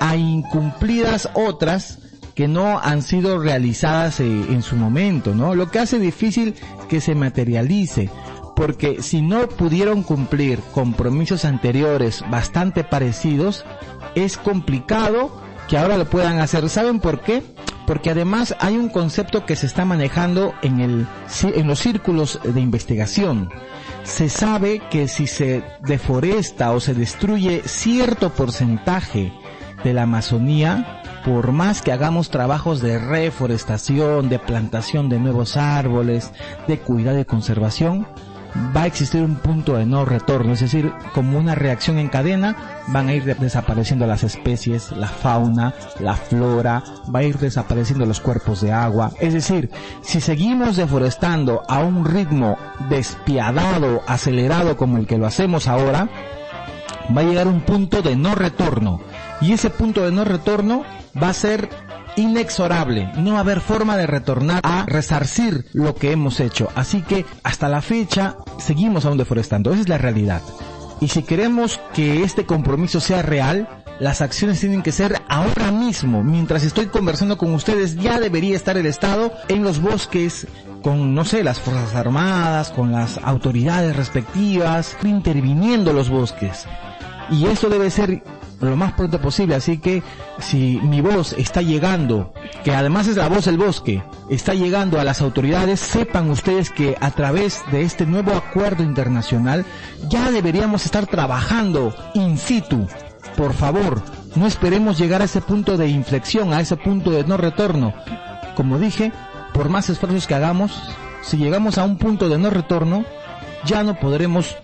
a 0.00 0.16
incumplidas 0.16 1.28
otras 1.34 1.98
que 2.34 2.48
no 2.48 2.78
han 2.80 3.02
sido 3.02 3.38
realizadas 3.38 4.20
eh, 4.20 4.24
en 4.24 4.62
su 4.62 4.76
momento, 4.76 5.34
¿no? 5.34 5.54
Lo 5.54 5.70
que 5.70 5.78
hace 5.78 5.98
difícil 5.98 6.54
que 6.88 7.02
se 7.02 7.14
materialice, 7.14 8.08
porque 8.56 9.02
si 9.02 9.20
no 9.20 9.46
pudieron 9.46 10.02
cumplir 10.02 10.58
compromisos 10.72 11.44
anteriores 11.44 12.24
bastante 12.30 12.82
parecidos, 12.82 13.66
es 14.14 14.38
complicado 14.38 15.38
que 15.68 15.76
ahora 15.76 15.98
lo 15.98 16.06
puedan 16.06 16.40
hacer. 16.40 16.68
¿Saben 16.70 16.98
por 16.98 17.20
qué? 17.20 17.42
Porque 17.86 18.10
además 18.10 18.56
hay 18.60 18.76
un 18.76 18.88
concepto 18.88 19.44
que 19.44 19.56
se 19.56 19.66
está 19.66 19.84
manejando 19.84 20.54
en 20.62 20.80
el, 20.80 21.06
en 21.42 21.66
los 21.66 21.80
círculos 21.80 22.40
de 22.42 22.60
investigación. 22.60 23.50
Se 24.04 24.28
sabe 24.28 24.80
que 24.90 25.08
si 25.08 25.26
se 25.26 25.64
deforesta 25.80 26.72
o 26.72 26.80
se 26.80 26.94
destruye 26.94 27.62
cierto 27.66 28.30
porcentaje 28.30 29.32
de 29.82 29.92
la 29.92 30.02
Amazonía, 30.02 31.02
por 31.24 31.52
más 31.52 31.80
que 31.80 31.92
hagamos 31.92 32.30
trabajos 32.30 32.80
de 32.80 32.98
reforestación, 32.98 34.28
de 34.28 34.38
plantación 34.38 35.08
de 35.08 35.18
nuevos 35.18 35.56
árboles, 35.56 36.32
de 36.68 36.78
cuidado 36.78 37.18
y 37.18 37.24
conservación, 37.24 38.06
va 38.54 38.82
a 38.82 38.86
existir 38.86 39.22
un 39.22 39.36
punto 39.36 39.76
de 39.76 39.86
no 39.86 40.04
retorno, 40.04 40.52
es 40.52 40.60
decir, 40.60 40.92
como 41.12 41.38
una 41.38 41.54
reacción 41.54 41.98
en 41.98 42.08
cadena, 42.08 42.56
van 42.88 43.08
a 43.08 43.14
ir 43.14 43.24
desapareciendo 43.36 44.06
las 44.06 44.22
especies, 44.22 44.92
la 44.92 45.08
fauna, 45.08 45.74
la 46.00 46.14
flora, 46.14 46.82
va 47.12 47.20
a 47.20 47.24
ir 47.24 47.38
desapareciendo 47.38 48.06
los 48.06 48.20
cuerpos 48.20 48.60
de 48.60 48.72
agua. 48.72 49.12
Es 49.20 49.34
decir, 49.34 49.70
si 50.02 50.20
seguimos 50.20 50.76
deforestando 50.76 51.62
a 51.68 51.80
un 51.80 52.04
ritmo 52.04 52.56
despiadado, 52.88 54.02
acelerado 54.06 54.76
como 54.76 54.98
el 54.98 55.06
que 55.06 55.18
lo 55.18 55.26
hacemos 55.26 55.66
ahora, 55.66 56.08
va 57.16 57.20
a 57.20 57.24
llegar 57.24 57.48
un 57.48 57.60
punto 57.60 58.02
de 58.02 58.16
no 58.16 58.34
retorno. 58.34 59.00
Y 59.40 59.52
ese 59.52 59.70
punto 59.70 60.04
de 60.04 60.12
no 60.12 60.24
retorno 60.24 60.84
va 61.20 61.28
a 61.28 61.34
ser 61.34 61.68
inexorable. 62.16 63.10
No 63.16 63.32
va 63.32 63.38
a 63.38 63.40
haber 63.40 63.60
forma 63.60 63.96
de 63.96 64.06
retornar 64.06 64.60
a 64.62 64.84
resarcir 64.86 65.66
lo 65.72 65.94
que 65.94 66.12
hemos 66.12 66.40
hecho. 66.40 66.68
Así 66.74 67.02
que 67.02 67.24
hasta 67.42 67.68
la 67.68 67.82
fecha 67.82 68.36
seguimos 68.58 69.04
aún 69.04 69.18
deforestando. 69.18 69.72
Esa 69.72 69.82
es 69.82 69.88
la 69.88 69.98
realidad. 69.98 70.42
Y 71.00 71.08
si 71.08 71.22
queremos 71.22 71.80
que 71.92 72.22
este 72.22 72.46
compromiso 72.46 73.00
sea 73.00 73.22
real, 73.22 73.68
las 74.00 74.20
acciones 74.22 74.60
tienen 74.60 74.82
que 74.82 74.92
ser 74.92 75.20
ahora 75.28 75.70
mismo. 75.70 76.22
Mientras 76.24 76.64
estoy 76.64 76.86
conversando 76.86 77.38
con 77.38 77.52
ustedes, 77.54 77.96
ya 77.96 78.18
debería 78.18 78.56
estar 78.56 78.76
el 78.76 78.86
Estado 78.86 79.32
en 79.48 79.62
los 79.62 79.80
bosques 79.80 80.46
con, 80.82 81.14
no 81.14 81.24
sé, 81.24 81.42
las 81.44 81.60
Fuerzas 81.60 81.94
Armadas, 81.94 82.70
con 82.70 82.92
las 82.92 83.18
autoridades 83.18 83.96
respectivas, 83.96 84.96
interviniendo 85.02 85.92
los 85.92 86.10
bosques. 86.10 86.66
Y 87.30 87.46
eso 87.46 87.68
debe 87.68 87.90
ser 87.90 88.22
lo 88.70 88.76
más 88.76 88.92
pronto 88.92 89.20
posible. 89.20 89.54
Así 89.54 89.78
que 89.78 90.02
si 90.38 90.80
mi 90.82 91.00
voz 91.00 91.34
está 91.34 91.62
llegando, 91.62 92.32
que 92.62 92.74
además 92.74 93.08
es 93.08 93.16
la 93.16 93.28
voz 93.28 93.44
del 93.44 93.58
bosque, 93.58 94.02
está 94.30 94.54
llegando 94.54 95.00
a 95.00 95.04
las 95.04 95.20
autoridades, 95.20 95.80
sepan 95.80 96.30
ustedes 96.30 96.70
que 96.70 96.96
a 97.00 97.10
través 97.10 97.62
de 97.70 97.82
este 97.82 98.06
nuevo 98.06 98.32
acuerdo 98.32 98.82
internacional 98.82 99.64
ya 100.08 100.30
deberíamos 100.30 100.84
estar 100.84 101.06
trabajando 101.06 101.94
in 102.14 102.38
situ. 102.38 102.86
Por 103.36 103.52
favor, 103.52 104.02
no 104.36 104.46
esperemos 104.46 104.98
llegar 104.98 105.22
a 105.22 105.26
ese 105.26 105.40
punto 105.40 105.76
de 105.76 105.88
inflexión, 105.88 106.52
a 106.52 106.60
ese 106.60 106.76
punto 106.76 107.10
de 107.10 107.24
no 107.24 107.36
retorno. 107.36 107.94
Como 108.54 108.78
dije, 108.78 109.12
por 109.52 109.68
más 109.68 109.88
esfuerzos 109.88 110.26
que 110.26 110.34
hagamos, 110.34 110.80
si 111.22 111.36
llegamos 111.36 111.78
a 111.78 111.84
un 111.84 111.96
punto 111.96 112.28
de 112.28 112.38
no 112.38 112.50
retorno, 112.50 113.04
ya 113.64 113.82
no 113.82 113.98
podremos 113.98 114.56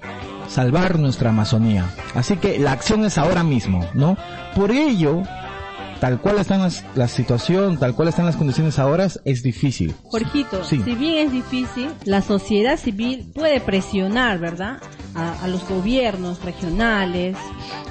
salvar 0.50 0.98
nuestra 0.98 1.30
Amazonía. 1.30 1.86
Así 2.14 2.36
que 2.36 2.58
la 2.58 2.72
acción 2.72 3.04
es 3.04 3.16
ahora 3.16 3.42
mismo, 3.44 3.86
¿no? 3.94 4.16
Por 4.54 4.72
ello, 4.72 5.22
tal 6.00 6.20
cual 6.20 6.38
están 6.38 6.60
las, 6.60 6.84
la 6.96 7.08
situación, 7.08 7.78
tal 7.78 7.94
cual 7.94 8.08
están 8.08 8.26
las 8.26 8.36
condiciones 8.36 8.78
ahora, 8.78 9.06
es 9.24 9.42
difícil. 9.42 9.94
Jorgito, 10.04 10.64
Sí. 10.64 10.82
si 10.84 10.94
bien 10.94 11.26
es 11.28 11.32
difícil, 11.32 11.90
la 12.04 12.20
sociedad 12.22 12.76
civil 12.78 13.30
puede 13.34 13.60
presionar, 13.60 14.38
¿verdad? 14.38 14.78
A, 15.14 15.44
a 15.44 15.48
los 15.48 15.66
gobiernos 15.68 16.42
regionales, 16.44 17.36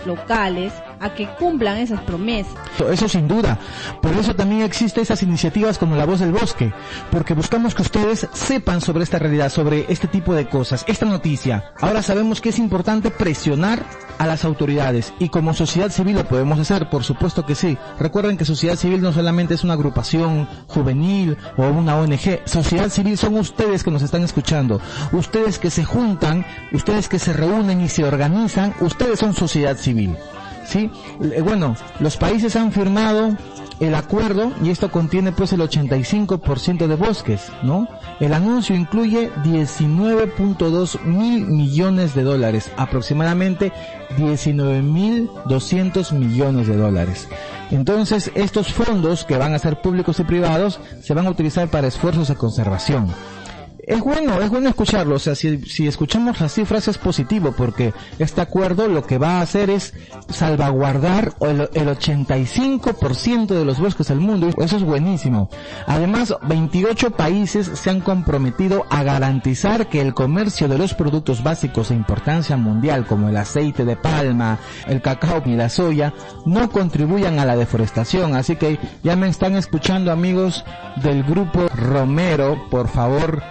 locales, 0.06 0.74
a 1.00 1.14
que 1.14 1.28
cumplan 1.38 1.78
esas 1.78 2.02
promesas. 2.02 2.54
Eso 2.92 3.08
sin 3.08 3.28
duda. 3.28 3.58
Por 4.02 4.14
eso 4.14 4.36
también 4.36 4.62
existen 4.62 5.04
esas 5.04 5.24
iniciativas 5.24 5.78
como 5.78 5.96
La 5.96 6.06
Voz 6.06 6.20
del 6.20 6.32
Bosque, 6.32 6.72
porque 7.12 7.34
buscamos 7.34 7.76
que 7.76 7.82
ustedes 7.82 8.28
sepan 8.34 8.82
sobre 8.82 9.04
esta 9.04 9.20
realidad, 9.20 9.50
sobre 9.50 9.86
este 9.90 10.08
tipo 10.08 10.34
de 10.34 10.48
cosas, 10.48 10.84
esta 10.88 11.06
noticia. 11.06 11.72
Ahora 11.80 12.02
sabemos 12.02 12.42
que 12.42 12.50
es 12.50 12.60
importante 12.60 13.12
presionar 13.12 13.84
a 14.18 14.28
las 14.28 14.44
autoridades 14.44 15.14
y 15.20 15.30
como 15.30 15.54
sociedad 15.54 15.90
civil 15.90 16.18
lo 16.18 16.26
podemos 16.26 16.60
hacer, 16.60 16.90
por 16.90 17.04
supuesto 17.04 17.46
que 17.46 17.56
sí. 17.56 17.78
Recuerden 18.00 18.38
que 18.38 18.46
sociedad 18.46 18.76
civil 18.76 19.02
no 19.02 19.14
solamente 19.14 19.54
es 19.54 19.64
una 19.64 19.74
agrupación 19.74 20.48
juvenil 20.68 21.38
o 21.58 21.64
una 21.68 21.96
ONG, 21.96 22.42
sociedad 22.46 22.90
civil 22.90 23.18
son 23.18 23.38
ustedes 23.38 23.84
que 23.84 23.92
nos 23.92 24.02
están 24.02 24.24
escuchando, 24.24 24.82
ustedes 25.14 25.58
que 25.58 25.70
se 25.70 25.86
juntan, 25.86 26.46
ustedes 26.74 27.08
que 27.08 27.20
se 27.20 27.34
reúnen 27.34 27.82
y 27.82 27.90
se 27.90 28.04
organizan, 28.04 28.74
ustedes 28.82 29.20
son 29.20 29.34
sociedad 29.34 29.78
civil. 29.78 29.89
¿Sí? 30.66 30.90
Eh, 31.22 31.42
Bueno, 31.42 31.76
los 32.00 32.18
países 32.18 32.56
han 32.56 32.72
firmado 32.72 33.36
el 33.80 33.96
acuerdo 33.96 34.52
y 34.62 34.70
esto 34.70 34.92
contiene 34.92 35.32
pues 35.32 35.54
el 35.54 35.62
85% 35.62 36.88
de 36.88 36.96
bosques, 36.96 37.48
¿no? 37.64 37.88
El 38.20 38.34
anuncio 38.34 38.76
incluye 38.76 39.32
19.2 39.44 41.02
mil 41.06 41.46
millones 41.48 42.14
de 42.14 42.24
dólares, 42.24 42.70
aproximadamente 42.76 43.72
19.200 44.18 46.12
millones 46.12 46.68
de 46.68 46.76
dólares. 46.76 47.30
Entonces, 47.72 48.32
estos 48.36 48.74
fondos 48.74 49.24
que 49.24 49.38
van 49.38 49.54
a 49.54 49.60
ser 49.60 49.80
públicos 49.82 50.20
y 50.20 50.24
privados 50.24 50.82
se 51.02 51.14
van 51.14 51.28
a 51.28 51.32
utilizar 51.32 51.70
para 51.70 51.88
esfuerzos 51.88 52.28
de 52.28 52.36
conservación. 52.36 53.08
Es 53.90 54.02
bueno, 54.02 54.40
es 54.40 54.52
bueno 54.52 54.70
escucharlo, 54.70 55.16
o 55.16 55.20
sea, 55.20 55.34
si, 55.34 55.66
si 55.66 55.88
escuchamos 55.88 56.40
las 56.40 56.54
cifras 56.54 56.88
es 56.88 57.00
positivo 57.00 57.54
porque 57.58 57.92
este 58.20 58.40
acuerdo 58.40 58.88
lo 58.88 59.04
que 59.04 59.18
va 59.18 59.40
a 59.40 59.42
hacer 59.42 59.72
es 59.72 59.96
salvaguardar 60.30 61.34
el, 61.40 61.62
el 61.74 61.88
85% 61.98 63.48
de 63.48 63.66
los 63.66 63.80
bosques 63.80 64.10
del 64.10 64.20
mundo, 64.20 64.50
eso 64.60 64.78
es 64.78 64.84
buenísimo. 64.84 65.50
Además, 65.88 66.36
28 66.44 67.10
países 67.18 67.66
se 67.74 67.90
han 67.90 68.02
comprometido 68.02 68.86
a 68.92 69.02
garantizar 69.02 69.90
que 69.90 70.02
el 70.02 70.14
comercio 70.14 70.68
de 70.68 70.78
los 70.78 70.94
productos 70.94 71.42
básicos 71.42 71.90
de 71.90 71.96
importancia 71.96 72.58
mundial 72.58 73.08
como 73.08 73.28
el 73.30 73.38
aceite 73.38 73.86
de 73.86 73.96
palma, 73.96 74.60
el 74.88 75.02
cacao 75.02 75.42
y 75.48 75.56
la 75.56 75.68
soya 75.68 76.14
no 76.46 76.70
contribuyan 76.70 77.40
a 77.40 77.46
la 77.46 77.56
deforestación, 77.56 78.36
así 78.36 78.56
que 78.56 78.78
ya 79.02 79.16
me 79.16 79.30
están 79.30 79.56
escuchando 79.56 80.12
amigos 80.12 80.64
del 81.02 81.24
grupo 81.24 81.68
Romero, 81.70 82.68
por 82.70 82.88
favor, 82.88 83.42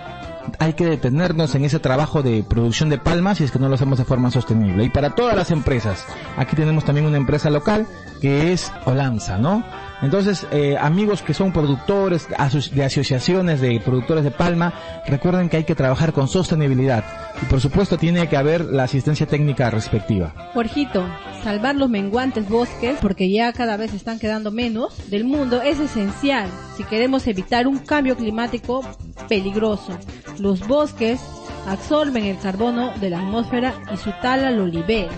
hay 0.58 0.74
que 0.74 0.87
detenernos 0.87 1.54
en 1.54 1.64
ese 1.64 1.78
trabajo 1.78 2.22
de 2.22 2.42
producción 2.42 2.88
de 2.88 2.98
palmas 2.98 3.38
si 3.38 3.44
es 3.44 3.50
que 3.50 3.58
no 3.58 3.68
lo 3.68 3.74
hacemos 3.74 3.98
de 3.98 4.04
forma 4.04 4.30
sostenible. 4.30 4.84
Y 4.84 4.90
para 4.90 5.11
todas 5.11 5.37
las 5.37 5.50
empresas, 5.50 6.04
aquí 6.37 6.56
tenemos 6.56 6.84
también 6.84 7.06
una 7.06 7.16
empresa 7.16 7.50
local 7.50 7.87
que 8.20 8.52
es 8.52 8.72
Olanza, 8.84 9.38
¿no? 9.38 9.64
Entonces, 10.00 10.46
eh, 10.52 10.76
amigos 10.80 11.22
que 11.22 11.34
son 11.34 11.52
productores 11.52 12.28
aso- 12.38 12.70
de 12.72 12.84
asociaciones 12.84 13.61
de 13.61 13.80
productores 13.80 14.22
de 14.24 14.30
palma, 14.30 14.72
recuerden 15.06 15.48
que 15.48 15.56
hay 15.58 15.64
que 15.64 15.74
trabajar 15.74 16.12
con 16.12 16.28
sostenibilidad. 16.28 17.04
Y 17.42 17.46
por 17.46 17.61
supuesto 17.61 17.98
tiene 17.98 18.28
que 18.28 18.37
haber 18.37 18.64
la 18.64 18.84
asistencia 18.84 19.26
técnica 19.26 19.70
respectiva. 19.70 20.32
Jorgito, 20.54 21.04
salvar 21.42 21.74
los 21.76 21.88
menguantes 21.90 22.48
bosques, 22.48 22.96
porque 23.00 23.30
ya 23.30 23.52
cada 23.52 23.76
vez 23.76 23.92
están 23.92 24.18
quedando 24.18 24.50
menos, 24.52 25.11
del 25.11 25.24
mundo 25.24 25.62
es 25.62 25.80
esencial 25.80 26.48
si 26.76 26.84
queremos 26.84 27.26
evitar 27.26 27.66
un 27.66 27.78
cambio 27.78 28.16
climático 28.16 28.82
peligroso. 29.28 29.98
Los 30.38 30.66
bosques 30.66 31.20
absorben 31.66 32.24
el 32.24 32.38
carbono 32.38 32.92
de 33.00 33.11
la 33.11 33.18
atmósfera 33.18 33.74
y 33.92 33.96
su 33.96 34.11
tala 34.22 34.50
lo 34.52 34.66
libera. 34.66 35.11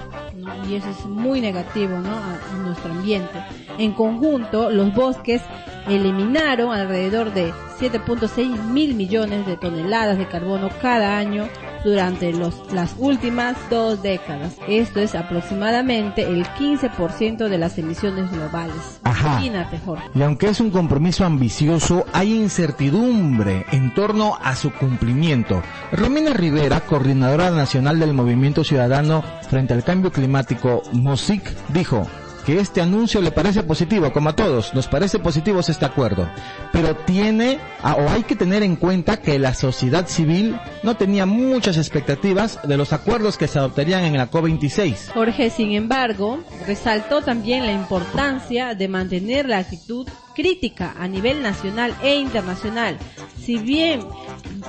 Y 0.69 0.75
eso 0.75 0.91
es 0.91 1.07
muy 1.07 1.41
negativo 1.41 1.99
¿no? 1.99 2.11
a 2.11 2.39
nuestro 2.65 2.93
ambiente. 2.93 3.39
En 3.79 3.93
conjunto, 3.93 4.71
los 4.71 4.95
bosques 4.95 5.43
eliminaron 5.89 6.73
alrededor 6.73 7.33
de 7.33 7.53
7.6 7.81 8.63
mil 8.65 8.95
millones 8.95 9.47
de 9.47 9.57
toneladas 9.57 10.19
de 10.19 10.29
carbono 10.29 10.69
cada 10.81 11.17
año 11.17 11.49
durante 11.85 12.33
los, 12.33 12.55
las 12.73 12.95
últimas 12.99 13.57
dos 13.71 14.03
décadas. 14.03 14.57
Esto 14.69 15.01
es 15.01 15.14
aproximadamente 15.14 16.23
el 16.23 16.45
15% 16.45 17.49
de 17.49 17.59
las 17.59 17.79
emisiones 17.79 18.31
globales. 18.31 19.01
Ajá. 19.05 19.33
Imagínate, 19.33 19.79
Jorge. 19.79 20.05
Y 20.14 20.23
aunque 20.23 20.49
es 20.49 20.61
un 20.61 20.71
compromiso 20.71 21.25
ambicioso, 21.25 22.05
hay 22.12 22.35
incertidumbre 22.35 23.66
en 23.73 23.95
torno 23.95 24.37
a 24.43 24.57
su 24.57 24.73
cumplimiento. 24.73 25.62
Romina 25.93 26.33
Rivera, 26.33 26.81
coordinadora 26.81 27.51
nacional 27.51 27.99
del 27.99 28.14
Movimiento 28.14 28.64
Ciudadano 28.64 29.23
frente 29.49 29.75
al 29.75 29.85
Cambio 29.85 30.12
Climático, 30.12 30.83
MOSIC, 30.93 31.43
dijo 31.69 32.07
que 32.40 32.59
este 32.59 32.81
anuncio 32.81 33.20
le 33.20 33.33
parece 33.33 33.62
positivo, 33.62 34.12
como 34.12 34.31
a 34.31 34.37
todos, 34.37 34.74
nos 34.74 34.88
parece 34.88 35.18
positivo 35.18 35.61
este 35.61 35.85
acuerdo, 35.85 36.29
pero 36.72 36.96
tiene 36.96 37.59
ah, 37.83 37.96
o 37.98 38.09
hay 38.09 38.22
que 38.22 38.37
tener 38.37 38.62
en 38.62 38.76
cuenta 38.76 39.18
que 39.18 39.38
la 39.38 39.55
sociedad 39.55 40.07
civil 40.07 40.59
no 40.83 40.96
tenía 40.96 41.26
muchas 41.26 41.76
expectativas 41.76 42.59
de 42.62 42.76
los 42.76 42.92
acuerdos 42.92 43.37
que 43.37 43.48
se 43.48 43.59
adoptarían 43.59 44.05
en 44.05 44.16
la 44.16 44.31
COP26. 44.31 45.12
Jorge, 45.12 45.50
sin 45.50 45.72
embargo, 45.72 46.40
resaltó 46.66 47.22
también 47.22 47.66
la 47.66 47.72
importancia 47.72 48.74
de 48.74 48.88
mantener 48.88 49.48
la 49.48 49.59
actitud 49.59 50.09
crítica 50.40 50.94
a 50.98 51.07
nivel 51.07 51.42
nacional 51.42 51.94
e 52.03 52.14
internacional. 52.14 52.96
Si 53.38 53.59
bien 53.59 54.00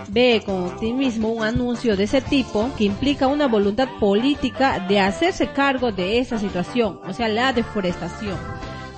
ve 0.10 0.41
con 0.45 0.65
optimismo 0.65 1.29
un 1.29 1.43
anuncio 1.43 1.95
de 1.95 2.03
ese 2.03 2.21
tipo 2.21 2.69
que 2.77 2.84
implica 2.84 3.27
una 3.27 3.47
voluntad 3.47 3.88
política 3.99 4.79
de 4.79 4.99
hacerse 4.99 5.47
cargo 5.47 5.91
de 5.91 6.19
esa 6.19 6.38
situación, 6.38 6.99
o 7.07 7.13
sea, 7.13 7.29
la 7.29 7.53
deforestación. 7.53 8.38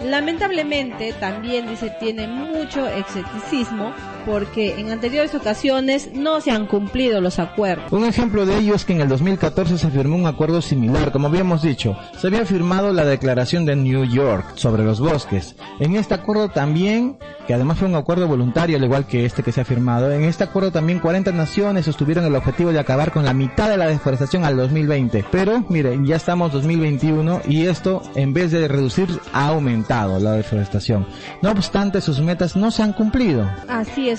Lamentablemente 0.03 1.13
también 1.13 1.69
dice 1.69 1.91
tiene 1.99 2.27
mucho 2.27 2.87
escepticismo 2.87 3.93
porque 4.25 4.79
en 4.79 4.91
anteriores 4.91 5.33
ocasiones 5.35 6.11
no 6.13 6.41
se 6.41 6.51
han 6.51 6.67
cumplido 6.67 7.21
los 7.21 7.39
acuerdos. 7.39 7.91
Un 7.91 8.05
ejemplo 8.05 8.45
de 8.45 8.57
ello 8.57 8.75
es 8.75 8.85
que 8.85 8.93
en 8.93 9.01
el 9.01 9.07
2014 9.07 9.77
se 9.77 9.89
firmó 9.89 10.15
un 10.15 10.27
acuerdo 10.27 10.61
similar, 10.61 11.11
como 11.11 11.27
habíamos 11.27 11.61
dicho, 11.61 11.97
se 12.17 12.27
había 12.27 12.45
firmado 12.45 12.93
la 12.93 13.05
Declaración 13.05 13.65
de 13.65 13.75
New 13.75 14.05
York 14.05 14.53
sobre 14.55 14.83
los 14.83 14.99
bosques. 14.99 15.55
En 15.79 15.95
este 15.95 16.13
acuerdo 16.13 16.49
también, 16.49 17.17
que 17.47 17.53
además 17.53 17.79
fue 17.79 17.87
un 17.87 17.95
acuerdo 17.95 18.27
voluntario 18.27 18.77
al 18.77 18.83
igual 18.83 19.05
que 19.05 19.25
este 19.25 19.43
que 19.43 19.51
se 19.51 19.61
ha 19.61 19.65
firmado, 19.65 20.11
en 20.11 20.23
este 20.23 20.43
acuerdo 20.43 20.71
también 20.71 20.99
40 20.99 21.31
naciones 21.31 21.85
sostuvieron 21.85 22.25
el 22.25 22.35
objetivo 22.35 22.71
de 22.71 22.79
acabar 22.79 23.11
con 23.11 23.25
la 23.25 23.33
mitad 23.33 23.69
de 23.69 23.77
la 23.77 23.87
deforestación 23.87 24.45
al 24.45 24.57
2020. 24.57 25.25
Pero, 25.31 25.65
miren, 25.69 26.05
ya 26.05 26.15
estamos 26.15 26.51
2021 26.51 27.41
y 27.47 27.65
esto 27.65 28.01
en 28.15 28.33
vez 28.33 28.51
de 28.51 28.67
reducir 28.67 29.07
ha 29.33 29.47
aumentado 29.47 30.19
la 30.19 30.33
deforestación. 30.33 31.05
No 31.41 31.51
obstante, 31.51 32.01
sus 32.01 32.21
metas 32.21 32.55
no 32.55 32.71
se 32.71 32.83
han 32.83 32.93
cumplido. 32.93 33.49
Así 33.67 34.09
es, 34.09 34.12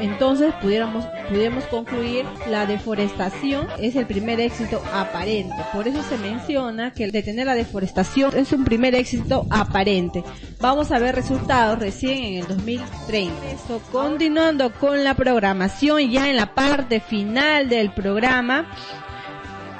Entonces 0.00 0.52
pudiéramos, 0.60 1.04
pudiéramos 1.28 1.64
concluir 1.64 2.24
la 2.48 2.66
deforestación 2.66 3.66
es 3.78 3.96
el 3.96 4.06
primer 4.06 4.40
éxito 4.40 4.82
aparente. 4.92 5.54
Por 5.72 5.88
eso 5.88 6.02
se 6.02 6.18
menciona 6.18 6.92
que 6.92 7.04
el 7.04 7.12
detener 7.12 7.46
la 7.46 7.54
deforestación 7.54 8.36
es 8.36 8.52
un 8.52 8.64
primer 8.64 8.94
éxito 8.94 9.46
aparente. 9.50 10.24
Vamos 10.60 10.90
a 10.90 10.98
ver 10.98 11.14
resultados 11.14 11.78
recién 11.78 12.24
en 12.24 12.34
el 12.40 12.46
2030. 12.46 13.50
Esto, 13.50 13.80
continuando 13.92 14.72
con 14.72 15.04
la 15.04 15.14
programación, 15.14 16.10
ya 16.10 16.28
en 16.30 16.36
la 16.36 16.54
parte 16.54 17.00
final 17.00 17.68
del 17.68 17.92
programa, 17.92 18.66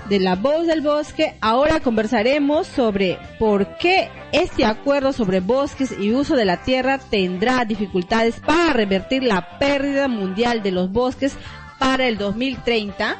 de 0.08 0.20
la 0.20 0.36
voz 0.36 0.66
del 0.66 0.82
bosque, 0.82 1.34
ahora 1.40 1.80
conversaremos 1.80 2.66
sobre 2.66 3.18
por 3.38 3.76
qué 3.78 4.08
este 4.32 4.64
acuerdo 4.64 5.12
sobre 5.12 5.40
bosques 5.40 5.94
y 5.98 6.12
uso 6.12 6.36
de 6.36 6.44
la 6.44 6.62
tierra 6.62 6.98
tendrá 6.98 7.64
dificultades 7.64 8.40
para 8.40 8.72
revertir 8.72 9.22
la 9.22 9.58
pérdida 9.58 10.08
mundial 10.08 10.62
de 10.62 10.72
los 10.72 10.92
bosques 10.92 11.36
para 11.78 12.06
el 12.06 12.18
2030. 12.18 13.16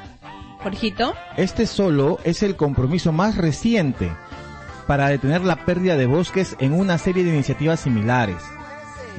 Jorgito. 0.63 1.15
Este 1.37 1.67
solo 1.67 2.19
es 2.25 2.43
el 2.43 2.57
compromiso 2.57 3.13
más 3.13 3.37
reciente 3.37 4.11
para 4.87 5.09
detener 5.09 5.43
la 5.43 5.65
pérdida 5.65 5.97
de 5.97 6.07
bosques 6.07 6.57
en 6.59 6.73
una 6.73 6.99
serie 6.99 7.25
de 7.25 7.31
iniciativas 7.31 7.81
similares. 7.81 8.43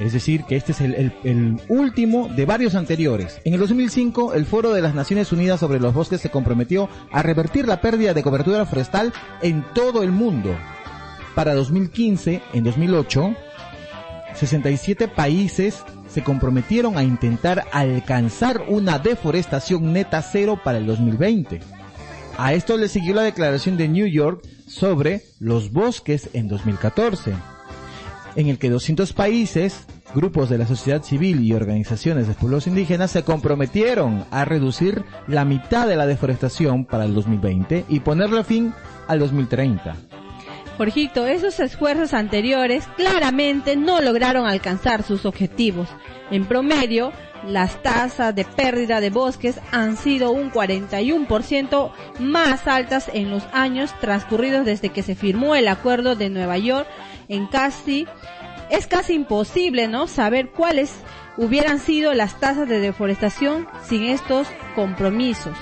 Es 0.00 0.12
decir, 0.12 0.44
que 0.44 0.56
este 0.56 0.72
es 0.72 0.80
el, 0.80 1.60
último 1.68 2.28
de 2.28 2.46
varios 2.46 2.74
anteriores. 2.74 3.40
En 3.44 3.54
el 3.54 3.60
2005, 3.60 4.34
el 4.34 4.46
Foro 4.46 4.72
de 4.72 4.80
las 4.80 4.94
Naciones 4.94 5.32
Unidas 5.32 5.60
sobre 5.60 5.80
los 5.80 5.92
Bosques 5.92 6.20
se 6.20 6.30
comprometió 6.30 6.88
a 7.10 7.22
revertir 7.22 7.66
la 7.66 7.80
pérdida 7.80 8.14
de 8.14 8.22
cobertura 8.22 8.64
forestal 8.64 9.12
en 9.42 9.64
todo 9.74 10.02
el 10.02 10.12
mundo. 10.12 10.56
Para 11.34 11.54
2015, 11.54 12.42
en 12.52 12.64
2008, 12.64 13.34
67 14.34 15.08
países 15.08 15.82
se 16.08 16.22
comprometieron 16.22 16.96
a 16.96 17.02
intentar 17.02 17.64
alcanzar 17.72 18.64
una 18.68 18.98
deforestación 18.98 19.92
neta 19.92 20.22
cero 20.22 20.60
para 20.62 20.78
el 20.78 20.86
2020. 20.86 21.60
A 22.36 22.52
esto 22.54 22.76
le 22.76 22.88
siguió 22.88 23.14
la 23.14 23.22
declaración 23.22 23.76
de 23.76 23.88
New 23.88 24.06
York 24.06 24.46
sobre 24.68 25.22
los 25.40 25.72
bosques 25.72 26.30
en 26.34 26.46
2014. 26.46 27.57
En 28.36 28.48
el 28.48 28.58
que 28.58 28.70
200 28.70 29.12
países, 29.12 29.86
grupos 30.14 30.48
de 30.48 30.58
la 30.58 30.66
sociedad 30.66 31.02
civil 31.02 31.44
y 31.44 31.52
organizaciones 31.52 32.28
de 32.28 32.34
pueblos 32.34 32.66
indígenas 32.66 33.10
se 33.10 33.22
comprometieron 33.22 34.24
a 34.30 34.44
reducir 34.44 35.04
la 35.26 35.44
mitad 35.44 35.86
de 35.86 35.96
la 35.96 36.06
deforestación 36.06 36.84
para 36.84 37.04
el 37.04 37.14
2020 37.14 37.84
y 37.88 38.00
ponerle 38.00 38.44
fin 38.44 38.74
al 39.06 39.18
2030. 39.18 39.96
Jorgito, 40.76 41.26
esos 41.26 41.58
esfuerzos 41.58 42.14
anteriores 42.14 42.86
claramente 42.96 43.74
no 43.74 44.00
lograron 44.00 44.46
alcanzar 44.46 45.02
sus 45.02 45.26
objetivos. 45.26 45.88
En 46.30 46.46
promedio, 46.46 47.12
las 47.46 47.82
tasas 47.82 48.34
de 48.34 48.44
pérdida 48.44 49.00
de 49.00 49.10
bosques 49.10 49.60
han 49.72 49.96
sido 49.96 50.30
un 50.30 50.52
41% 50.52 51.92
más 52.20 52.66
altas 52.66 53.10
en 53.12 53.30
los 53.30 53.44
años 53.52 53.92
transcurridos 54.00 54.64
desde 54.64 54.90
que 54.90 55.02
se 55.02 55.14
firmó 55.14 55.54
el 55.54 55.68
acuerdo 55.68 56.14
de 56.14 56.30
Nueva 56.30 56.58
York 56.58 56.86
en 57.28 57.46
casi 57.46 58.06
es 58.70 58.86
casi 58.86 59.14
imposible, 59.14 59.88
¿no? 59.88 60.06
Saber 60.06 60.50
cuáles 60.50 60.92
hubieran 61.36 61.78
sido 61.78 62.12
las 62.14 62.38
tasas 62.38 62.68
de 62.68 62.80
deforestación 62.80 63.66
sin 63.84 64.04
estos 64.04 64.46
compromisos. 64.74 65.56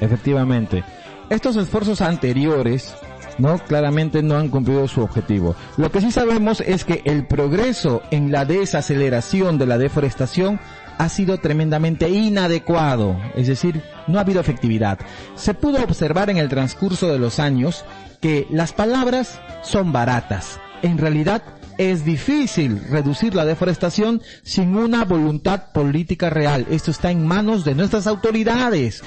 Efectivamente, 0.00 0.82
estos 1.30 1.56
esfuerzos 1.56 2.00
anteriores 2.00 2.94
no 3.38 3.58
claramente 3.58 4.22
no 4.22 4.36
han 4.36 4.48
cumplido 4.48 4.88
su 4.88 5.02
objetivo. 5.02 5.54
Lo 5.76 5.90
que 5.90 6.00
sí 6.00 6.10
sabemos 6.10 6.60
es 6.60 6.84
que 6.84 7.02
el 7.04 7.26
progreso 7.26 8.02
en 8.10 8.32
la 8.32 8.44
desaceleración 8.44 9.58
de 9.58 9.66
la 9.66 9.78
deforestación 9.78 10.60
ha 10.98 11.08
sido 11.08 11.38
tremendamente 11.38 12.08
inadecuado, 12.08 13.16
es 13.34 13.46
decir, 13.46 13.82
no 14.06 14.18
ha 14.18 14.22
habido 14.22 14.40
efectividad. 14.40 14.98
Se 15.34 15.54
pudo 15.54 15.82
observar 15.82 16.30
en 16.30 16.36
el 16.36 16.48
transcurso 16.48 17.08
de 17.08 17.18
los 17.18 17.38
años 17.38 17.84
que 18.20 18.46
las 18.50 18.72
palabras 18.72 19.40
son 19.62 19.92
baratas. 19.92 20.60
En 20.82 20.98
realidad, 20.98 21.42
es 21.78 22.04
difícil 22.04 22.82
reducir 22.90 23.34
la 23.34 23.44
deforestación 23.44 24.20
sin 24.42 24.76
una 24.76 25.04
voluntad 25.04 25.72
política 25.72 26.28
real. 26.28 26.66
Esto 26.70 26.90
está 26.90 27.10
en 27.10 27.26
manos 27.26 27.64
de 27.64 27.74
nuestras 27.74 28.06
autoridades, 28.06 29.02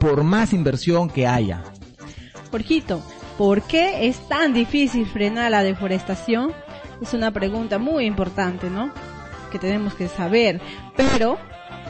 por 0.00 0.24
más 0.24 0.52
inversión 0.52 1.10
que 1.10 1.26
haya. 1.26 1.62
Jorgito, 2.50 3.02
¿por 3.36 3.62
qué 3.62 4.08
es 4.08 4.26
tan 4.28 4.52
difícil 4.52 5.06
frenar 5.06 5.50
la 5.50 5.62
deforestación? 5.62 6.52
Es 7.02 7.14
una 7.14 7.30
pregunta 7.30 7.78
muy 7.78 8.06
importante, 8.06 8.70
¿no? 8.70 8.90
Que 9.52 9.58
tenemos 9.58 9.94
que 9.94 10.08
saber. 10.08 10.60
Pero 10.96 11.38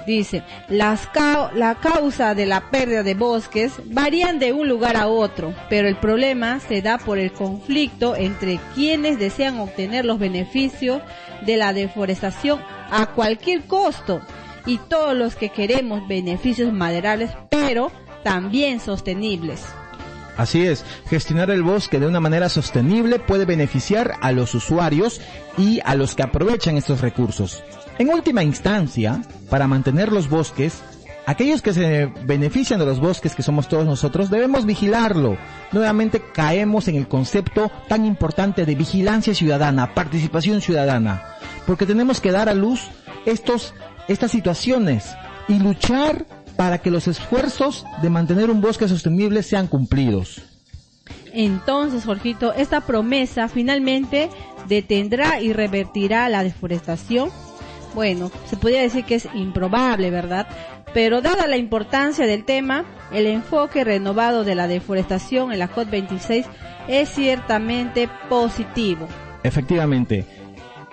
Dice, 0.09 0.43
las 0.71 1.11
la 1.55 1.75
causa 1.75 2.35
de 2.35 2.47
la 2.47 2.71
pérdida 2.71 3.03
de 3.03 3.13
bosques 3.13 3.73
varían 3.91 4.39
de 4.39 4.55
un 4.55 4.67
lugar 4.67 4.97
a 4.97 5.07
otro, 5.07 5.55
pero 5.69 5.87
el 5.87 5.99
problema 5.99 6.61
se 6.61 6.81
da 6.81 6.97
por 6.97 7.19
el 7.19 7.31
conflicto 7.31 8.17
entre 8.17 8.59
quienes 8.75 9.19
desean 9.19 9.61
obtener 9.61 10.07
los 10.07 10.19
beneficios 10.19 11.03
de 11.45 11.59
la 11.59 11.75
deforestación 11.75 12.59
a 12.91 13.09
cualquier 13.09 13.67
costo 13.67 14.23
y 14.65 14.79
todos 14.79 15.15
los 15.15 15.37
que 15.37 15.51
queremos 15.51 16.09
beneficios 16.09 16.73
maderables, 16.73 17.31
pero 17.51 17.93
también 18.25 18.81
sostenibles. 18.81 19.63
Así 20.39 20.65
es, 20.65 20.87
gestionar 21.11 21.51
el 21.51 21.63
bosque 21.63 22.01
de 22.01 22.07
una 22.07 22.21
manera 22.21 22.49
sostenible 22.49 23.19
puede 23.19 23.45
beneficiar 23.45 24.15
a 24.23 24.33
los 24.33 24.55
usuarios 24.55 25.21
y 25.59 25.81
a 25.85 25.97
los 25.97 26.15
que 26.15 26.23
aprovechan 26.23 26.79
estos 26.79 27.03
recursos. 27.03 27.63
En 27.99 28.11
última 28.11 28.45
instancia, 28.45 29.21
para 29.51 29.67
mantener 29.67 30.13
los 30.13 30.31
bosques, 30.31 30.83
aquellos 31.27 31.63
que 31.63 31.73
se 31.73 32.07
benefician 32.25 32.79
de 32.79 32.87
los 32.87 33.01
bosques, 33.01 33.35
que 33.35 33.43
somos 33.43 33.67
todos 33.67 33.85
nosotros, 33.87 34.31
debemos 34.31 34.67
vigilarlo. 34.67 35.37
Nuevamente 35.73 36.23
caemos 36.33 36.87
en 36.87 36.95
el 36.95 37.09
concepto 37.09 37.73
tan 37.89 38.07
importante 38.07 38.65
de 38.65 38.77
vigilancia 38.77 39.35
ciudadana, 39.35 39.95
participación 39.95 40.61
ciudadana, 40.61 41.25
porque 41.67 41.87
tenemos 41.87 42.21
que 42.21 42.31
dar 42.31 42.49
a 42.49 42.55
luz 42.55 42.89
estos, 43.27 43.75
estas 44.07 44.31
situaciones 44.31 45.17
y 45.49 45.59
luchar 45.59 46.25
para 46.57 46.79
que 46.79 46.93
los 46.93 47.09
esfuerzos 47.09 47.85
de 48.01 48.11
mantener 48.11 48.49
un 48.49 48.61
bosque 48.61 48.87
sostenible 48.87 49.43
sean 49.43 49.67
cumplidos. 49.67 50.43
Entonces, 51.33 52.05
Jorgito, 52.05 52.53
esta 52.53 52.81
promesa 52.81 53.49
finalmente 53.49 54.31
detendrá 54.69 55.41
y 55.41 55.53
revertirá 55.53 56.29
la 56.29 56.45
deforestación 56.45 57.31
bueno, 57.99 58.31
se 58.47 58.57
podría 58.57 58.81
decir 58.81 59.05
que 59.05 59.17
es 59.17 59.29
improbable, 59.35 60.13
¿verdad? 60.13 60.47
Pero 60.95 61.21
dada 61.21 61.49
la 61.49 61.57
importancia 61.57 62.29
del 62.29 62.45
tema, 62.45 62.85
el 63.11 63.27
enfoque 63.27 63.83
renovado 63.83 64.45
de 64.45 64.55
la 64.55 64.69
deforestación 64.69 65.53
en 65.53 65.59
la 65.59 65.69
COP26 65.69 66.45
es 66.87 67.09
ciertamente 67.09 68.09
positivo. 68.29 69.09
Efectivamente, 69.43 70.25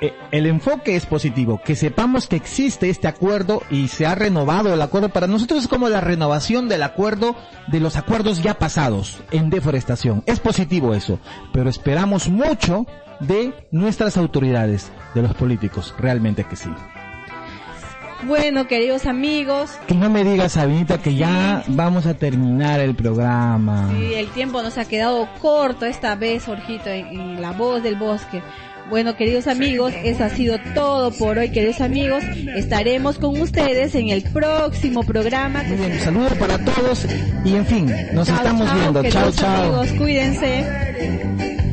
eh, 0.02 0.16
el 0.32 0.48
enfoque 0.48 0.96
es 0.96 1.06
positivo, 1.06 1.62
que 1.64 1.76
sepamos 1.76 2.26
que 2.26 2.38
existe 2.38 2.90
este 2.90 3.08
acuerdo 3.08 3.62
y 3.70 3.88
se 3.88 4.08
ha 4.08 4.16
renovado 4.16 4.74
el 4.74 4.82
acuerdo. 4.82 5.10
Para 5.10 5.28
nosotros 5.28 5.62
es 5.62 5.68
como 5.68 5.90
la 5.90 6.02
renovación 6.02 6.68
del 6.68 6.82
acuerdo 6.82 7.36
de 7.68 7.82
los 7.82 7.98
acuerdos 7.98 8.42
ya 8.42 8.58
pasados 8.58 9.20
en 9.30 9.52
deforestación. 9.52 10.24
Es 10.26 10.40
positivo 10.40 10.96
eso, 10.96 11.20
pero 11.54 11.70
esperamos 11.70 12.30
mucho 12.30 12.88
de 13.20 13.54
nuestras 13.70 14.18
autoridades, 14.18 14.92
de 15.14 15.22
los 15.22 15.36
políticos, 15.36 15.94
realmente 16.00 16.46
que 16.46 16.56
sí. 16.56 16.72
Bueno, 18.24 18.68
queridos 18.68 19.06
amigos. 19.06 19.72
Que 19.88 19.94
no 19.94 20.10
me 20.10 20.24
digas, 20.24 20.54
Sabinita, 20.54 20.98
que 21.00 21.16
ya 21.16 21.64
vamos 21.68 22.06
a 22.06 22.14
terminar 22.14 22.80
el 22.80 22.96
programa. 22.96 23.92
Sí, 23.92 24.14
el 24.14 24.30
tiempo 24.30 24.62
nos 24.62 24.78
ha 24.78 24.86
quedado 24.86 25.28
corto 25.42 25.86
esta 25.86 26.16
vez, 26.16 26.46
Jorgito, 26.46 26.90
en, 26.90 27.42
La 27.42 27.52
Voz 27.52 27.84
del 27.84 27.96
Bosque. 27.96 28.42
Bueno, 28.90 29.18
queridos 29.18 29.48
amigos, 29.48 29.94
eso 30.04 30.24
ha 30.24 30.30
sido 30.30 30.60
todo 30.76 31.12
por 31.12 31.40
hoy, 31.40 31.50
queridos 31.52 31.82
amigos. 31.82 32.24
Estaremos 32.56 33.18
con 33.18 33.40
ustedes 33.42 33.96
en 33.96 34.10
el 34.10 34.22
próximo 34.22 35.04
programa. 35.04 35.64
un 35.64 36.00
saludo 36.00 36.30
para 36.40 36.64
todos 36.64 37.06
y 37.44 37.56
en 37.56 37.66
fin, 37.66 37.92
nos 38.14 38.30
estamos 38.30 38.74
viendo. 38.74 39.04
Chao, 39.10 39.32
chao. 39.32 39.64
Amigos, 39.64 39.92
cuídense. 39.98 41.66